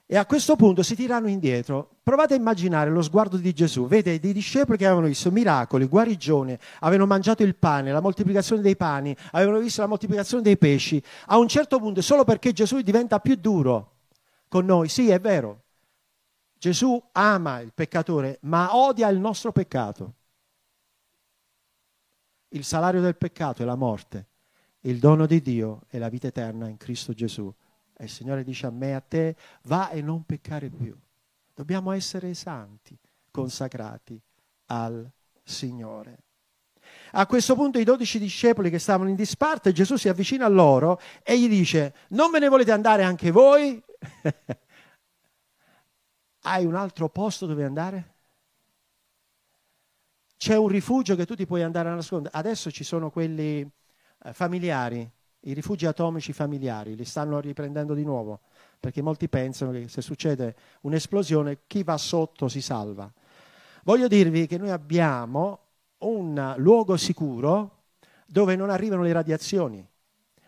E 0.09 0.15
a 0.15 0.25
questo 0.25 0.55
punto 0.55 0.83
si 0.83 0.95
tirano 0.95 1.27
indietro. 1.27 1.97
Provate 2.01 2.33
a 2.33 2.37
immaginare 2.37 2.89
lo 2.89 3.01
sguardo 3.01 3.35
di 3.35 3.51
Gesù. 3.53 3.87
Vede 3.87 4.17
dei 4.19 4.31
discepoli 4.31 4.77
che 4.77 4.85
avevano 4.85 5.07
visto 5.07 5.29
miracoli, 5.31 5.85
guarigione, 5.85 6.57
avevano 6.79 7.05
mangiato 7.07 7.43
il 7.43 7.57
pane, 7.57 7.91
la 7.91 7.99
moltiplicazione 7.99 8.61
dei 8.61 8.77
pani, 8.77 9.13
avevano 9.31 9.59
visto 9.59 9.81
la 9.81 9.87
moltiplicazione 9.87 10.43
dei 10.43 10.57
pesci. 10.57 11.03
A 11.25 11.37
un 11.37 11.49
certo 11.49 11.77
punto, 11.79 12.01
solo 12.01 12.23
perché 12.23 12.53
Gesù 12.53 12.79
diventa 12.79 13.19
più 13.19 13.35
duro 13.35 13.95
con 14.47 14.65
noi, 14.65 14.87
sì, 14.87 15.09
è 15.09 15.19
vero. 15.19 15.63
Gesù 16.57 17.01
ama 17.11 17.59
il 17.59 17.73
peccatore, 17.73 18.39
ma 18.43 18.77
odia 18.77 19.09
il 19.09 19.19
nostro 19.19 19.51
peccato. 19.51 20.13
Il 22.49 22.63
salario 22.63 23.01
del 23.01 23.17
peccato 23.17 23.61
è 23.61 23.65
la 23.65 23.75
morte, 23.75 24.27
il 24.81 24.99
dono 24.99 25.25
di 25.25 25.41
Dio 25.41 25.81
è 25.89 25.97
la 25.97 26.07
vita 26.07 26.27
eterna 26.27 26.69
in 26.69 26.77
Cristo 26.77 27.11
Gesù. 27.11 27.53
E 27.99 28.03
il 28.03 28.09
Signore 28.09 28.43
dice 28.43 28.67
a 28.67 28.69
me 28.69 28.93
a 28.93 29.01
te, 29.01 29.35
va 29.63 29.89
e 29.89 30.01
non 30.01 30.23
peccare 30.23 30.69
più. 30.69 30.95
Dobbiamo 31.53 31.91
essere 31.91 32.35
santi, 32.35 32.95
consacrati 33.31 34.21
al 34.67 35.09
Signore. 35.43 36.19
A 37.13 37.25
questo 37.25 37.55
punto 37.55 37.79
i 37.79 37.83
dodici 37.83 38.19
discepoli 38.19 38.69
che 38.69 38.77
stavano 38.77 39.09
in 39.09 39.15
disparte, 39.15 39.71
Gesù 39.71 39.95
si 39.95 40.09
avvicina 40.09 40.45
a 40.45 40.49
loro 40.49 40.99
e 41.23 41.39
gli 41.39 41.49
dice, 41.49 41.95
non 42.09 42.29
ve 42.29 42.39
ne 42.39 42.49
volete 42.49 42.71
andare 42.71 43.03
anche 43.03 43.31
voi? 43.31 43.81
Hai 46.41 46.65
un 46.65 46.75
altro 46.75 47.09
posto 47.09 47.47
dove 47.47 47.63
andare? 47.63 48.15
C'è 50.37 50.55
un 50.55 50.67
rifugio 50.67 51.15
che 51.15 51.25
tu 51.25 51.33
ti 51.33 51.47
puoi 51.47 51.63
andare 51.63 51.89
a 51.89 51.95
nascondere. 51.95 52.37
Adesso 52.37 52.69
ci 52.69 52.83
sono 52.83 53.09
quelli 53.09 53.67
eh, 54.23 54.33
familiari, 54.33 55.09
i 55.47 55.53
rifugi 55.53 55.85
atomici 55.85 56.33
familiari 56.33 56.95
li 56.95 57.05
stanno 57.05 57.39
riprendendo 57.39 57.93
di 57.93 58.03
nuovo, 58.03 58.41
perché 58.79 59.01
molti 59.01 59.29
pensano 59.29 59.71
che 59.71 59.87
se 59.87 60.01
succede 60.01 60.55
un'esplosione 60.81 61.59
chi 61.67 61.83
va 61.83 61.97
sotto 61.97 62.47
si 62.49 62.61
salva. 62.61 63.11
Voglio 63.83 64.07
dirvi 64.07 64.45
che 64.45 64.57
noi 64.57 64.71
abbiamo 64.71 65.59
un 65.99 66.53
luogo 66.57 66.97
sicuro 66.97 67.83
dove 68.25 68.57
non 68.57 68.69
arrivano 68.69 69.03
le 69.03 69.13
radiazioni, 69.13 69.87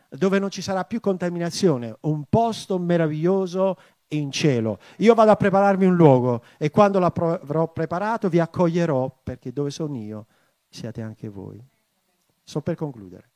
dove 0.10 0.38
non 0.38 0.50
ci 0.50 0.62
sarà 0.62 0.84
più 0.84 1.00
contaminazione, 1.00 1.96
un 2.02 2.26
posto 2.28 2.78
meraviglioso 2.78 3.78
in 4.10 4.32
cielo. 4.32 4.80
Io 4.98 5.14
vado 5.14 5.32
a 5.32 5.38
prepararmi 5.38 5.86
un 5.86 5.96
luogo 5.96 6.44
e 6.58 6.70
quando 6.72 7.00
l'avrò 7.00 7.72
preparato 7.72 8.28
vi 8.28 8.40
accoglierò 8.40 9.20
perché 9.24 9.54
dove 9.54 9.70
sono 9.70 9.96
io 9.96 10.26
siate 10.68 11.02
anche 11.02 11.30
voi. 11.30 11.64
Sto 12.44 12.62
per 12.62 12.76
concludere. 12.76 13.29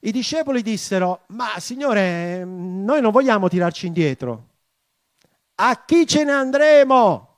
I 0.00 0.12
discepoli 0.12 0.62
dissero, 0.62 1.22
ma 1.28 1.58
Signore, 1.58 2.44
noi 2.44 3.00
non 3.00 3.10
vogliamo 3.10 3.48
tirarci 3.48 3.86
indietro. 3.86 4.48
A 5.56 5.84
chi 5.84 6.06
ce 6.06 6.24
ne 6.24 6.32
andremo? 6.32 7.34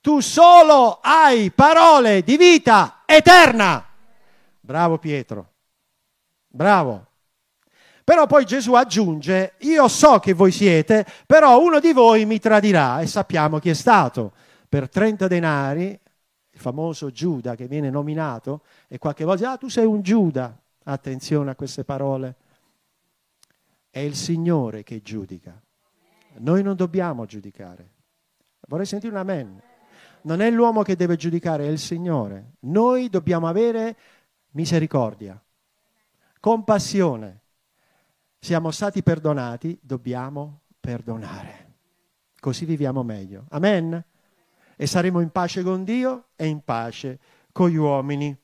Tu 0.00 0.20
solo 0.20 1.00
hai 1.00 1.50
parole 1.50 2.22
di 2.22 2.36
vita 2.36 3.02
eterna. 3.06 3.84
Bravo 4.60 4.98
Pietro, 4.98 5.52
bravo. 6.46 7.06
Però 8.04 8.26
poi 8.26 8.44
Gesù 8.44 8.74
aggiunge, 8.74 9.54
io 9.60 9.88
so 9.88 10.18
che 10.18 10.34
voi 10.34 10.52
siete, 10.52 11.06
però 11.26 11.58
uno 11.58 11.80
di 11.80 11.94
voi 11.94 12.26
mi 12.26 12.38
tradirà 12.38 13.00
e 13.00 13.06
sappiamo 13.06 13.58
chi 13.58 13.70
è 13.70 13.74
stato. 13.74 14.32
Per 14.68 14.90
30 14.90 15.26
denari, 15.26 15.98
il 16.50 16.60
famoso 16.60 17.10
Giuda 17.10 17.54
che 17.54 17.66
viene 17.66 17.88
nominato, 17.88 18.60
e 18.88 18.98
qualche 18.98 19.24
volta, 19.24 19.52
ah 19.52 19.56
tu 19.56 19.68
sei 19.68 19.86
un 19.86 20.02
Giuda, 20.02 20.54
Attenzione 20.84 21.50
a 21.50 21.54
queste 21.54 21.84
parole. 21.84 22.36
È 23.90 23.98
il 23.98 24.14
Signore 24.16 24.82
che 24.82 25.02
giudica. 25.02 25.60
Noi 26.38 26.62
non 26.62 26.76
dobbiamo 26.76 27.26
giudicare. 27.26 27.90
Vorrei 28.66 28.86
sentire 28.86 29.12
un 29.12 29.18
amen. 29.18 29.62
Non 30.22 30.40
è 30.40 30.50
l'uomo 30.50 30.82
che 30.82 30.96
deve 30.96 31.16
giudicare, 31.16 31.66
è 31.66 31.70
il 31.70 31.78
Signore. 31.78 32.54
Noi 32.60 33.08
dobbiamo 33.08 33.46
avere 33.46 33.96
misericordia, 34.52 35.40
compassione. 36.40 37.40
Siamo 38.38 38.70
stati 38.70 39.02
perdonati, 39.02 39.78
dobbiamo 39.80 40.62
perdonare. 40.80 41.72
Così 42.40 42.64
viviamo 42.64 43.02
meglio. 43.02 43.46
Amen? 43.50 44.02
E 44.76 44.86
saremo 44.86 45.20
in 45.20 45.30
pace 45.30 45.62
con 45.62 45.84
Dio 45.84 46.28
e 46.36 46.46
in 46.46 46.62
pace 46.62 47.18
con 47.52 47.68
gli 47.70 47.76
uomini. 47.76 48.36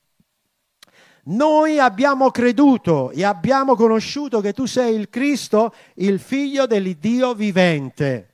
Noi 1.24 1.78
abbiamo 1.78 2.30
creduto 2.30 3.10
e 3.10 3.24
abbiamo 3.24 3.76
conosciuto 3.76 4.40
che 4.40 4.52
tu 4.52 4.64
sei 4.66 4.94
il 4.94 5.10
Cristo, 5.10 5.74
il 5.96 6.18
figlio 6.18 6.66
dell'Iddio 6.66 7.34
vivente. 7.34 8.28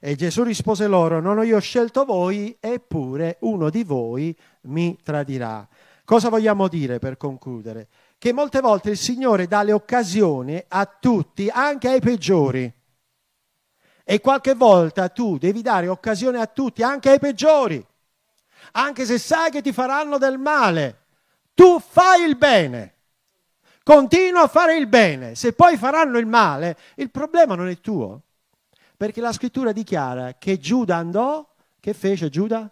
E 0.00 0.14
Gesù 0.14 0.42
rispose 0.42 0.86
loro, 0.86 1.20
non 1.20 1.38
ho 1.38 1.42
io 1.42 1.58
scelto 1.58 2.04
voi, 2.04 2.56
eppure 2.60 3.38
uno 3.40 3.70
di 3.70 3.82
voi 3.82 4.36
mi 4.62 4.96
tradirà. 5.02 5.66
Cosa 6.04 6.28
vogliamo 6.28 6.68
dire 6.68 6.98
per 6.98 7.16
concludere? 7.16 7.88
Che 8.18 8.32
molte 8.32 8.60
volte 8.60 8.90
il 8.90 8.96
Signore 8.96 9.46
dà 9.46 9.62
le 9.62 9.72
occasioni 9.72 10.62
a 10.68 10.86
tutti, 10.86 11.48
anche 11.52 11.88
ai 11.88 12.00
peggiori. 12.00 12.72
E 14.04 14.20
qualche 14.20 14.54
volta 14.54 15.08
tu 15.08 15.36
devi 15.38 15.62
dare 15.62 15.88
occasione 15.88 16.40
a 16.40 16.46
tutti, 16.46 16.82
anche 16.82 17.10
ai 17.10 17.18
peggiori, 17.18 17.84
anche 18.72 19.04
se 19.04 19.18
sai 19.18 19.50
che 19.50 19.60
ti 19.60 19.72
faranno 19.72 20.18
del 20.18 20.38
male 20.38 21.06
tu 21.58 21.80
fai 21.80 22.22
il 22.22 22.36
bene. 22.36 22.94
Continua 23.82 24.42
a 24.42 24.46
fare 24.46 24.76
il 24.76 24.86
bene. 24.86 25.34
Se 25.34 25.54
poi 25.54 25.76
faranno 25.76 26.18
il 26.18 26.26
male, 26.26 26.78
il 26.94 27.10
problema 27.10 27.56
non 27.56 27.66
è 27.66 27.80
tuo. 27.80 28.22
Perché 28.96 29.20
la 29.20 29.32
scrittura 29.32 29.72
dichiara 29.72 30.34
che 30.34 30.58
Giuda 30.58 30.94
andò, 30.94 31.44
che 31.80 31.94
fece 31.94 32.28
Giuda? 32.28 32.70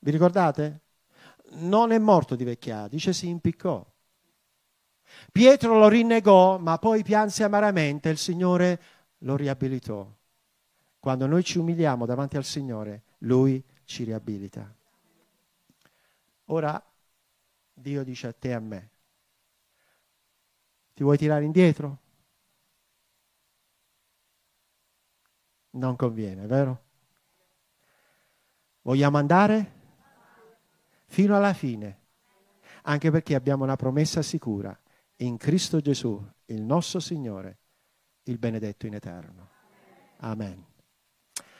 Vi 0.00 0.10
ricordate? 0.10 0.80
Non 1.50 1.92
è 1.92 1.98
morto 1.98 2.34
di 2.34 2.42
vecchiaia, 2.42 2.88
dice 2.88 3.12
si 3.12 3.28
impiccò. 3.28 3.86
Pietro 5.30 5.78
lo 5.78 5.86
rinnegò, 5.86 6.58
ma 6.58 6.76
poi 6.78 7.04
pianse 7.04 7.44
amaramente, 7.44 8.08
il 8.08 8.18
Signore 8.18 8.80
lo 9.18 9.36
riabilitò. 9.36 10.04
Quando 10.98 11.26
noi 11.28 11.44
ci 11.44 11.58
umiliamo 11.58 12.04
davanti 12.04 12.36
al 12.36 12.44
Signore, 12.44 13.02
Lui 13.18 13.62
ci 13.84 14.02
riabilita. 14.02 14.74
Ora 16.46 16.82
Dio 17.80 18.04
dice 18.04 18.26
a 18.26 18.32
te 18.32 18.48
e 18.48 18.52
a 18.52 18.60
me, 18.60 18.90
ti 20.92 21.02
vuoi 21.02 21.16
tirare 21.16 21.44
indietro? 21.44 21.98
Non 25.70 25.96
conviene, 25.96 26.46
vero? 26.46 26.84
Vogliamo 28.82 29.18
andare 29.18 29.78
fino 31.06 31.36
alla 31.36 31.54
fine, 31.54 31.98
anche 32.82 33.10
perché 33.10 33.34
abbiamo 33.34 33.64
una 33.64 33.76
promessa 33.76 34.20
sicura 34.22 34.78
in 35.16 35.36
Cristo 35.36 35.80
Gesù, 35.80 36.22
il 36.46 36.62
nostro 36.62 37.00
Signore, 37.00 37.58
il 38.24 38.38
benedetto 38.38 38.86
in 38.86 38.94
eterno. 38.94 39.48
Amen. 40.18 40.69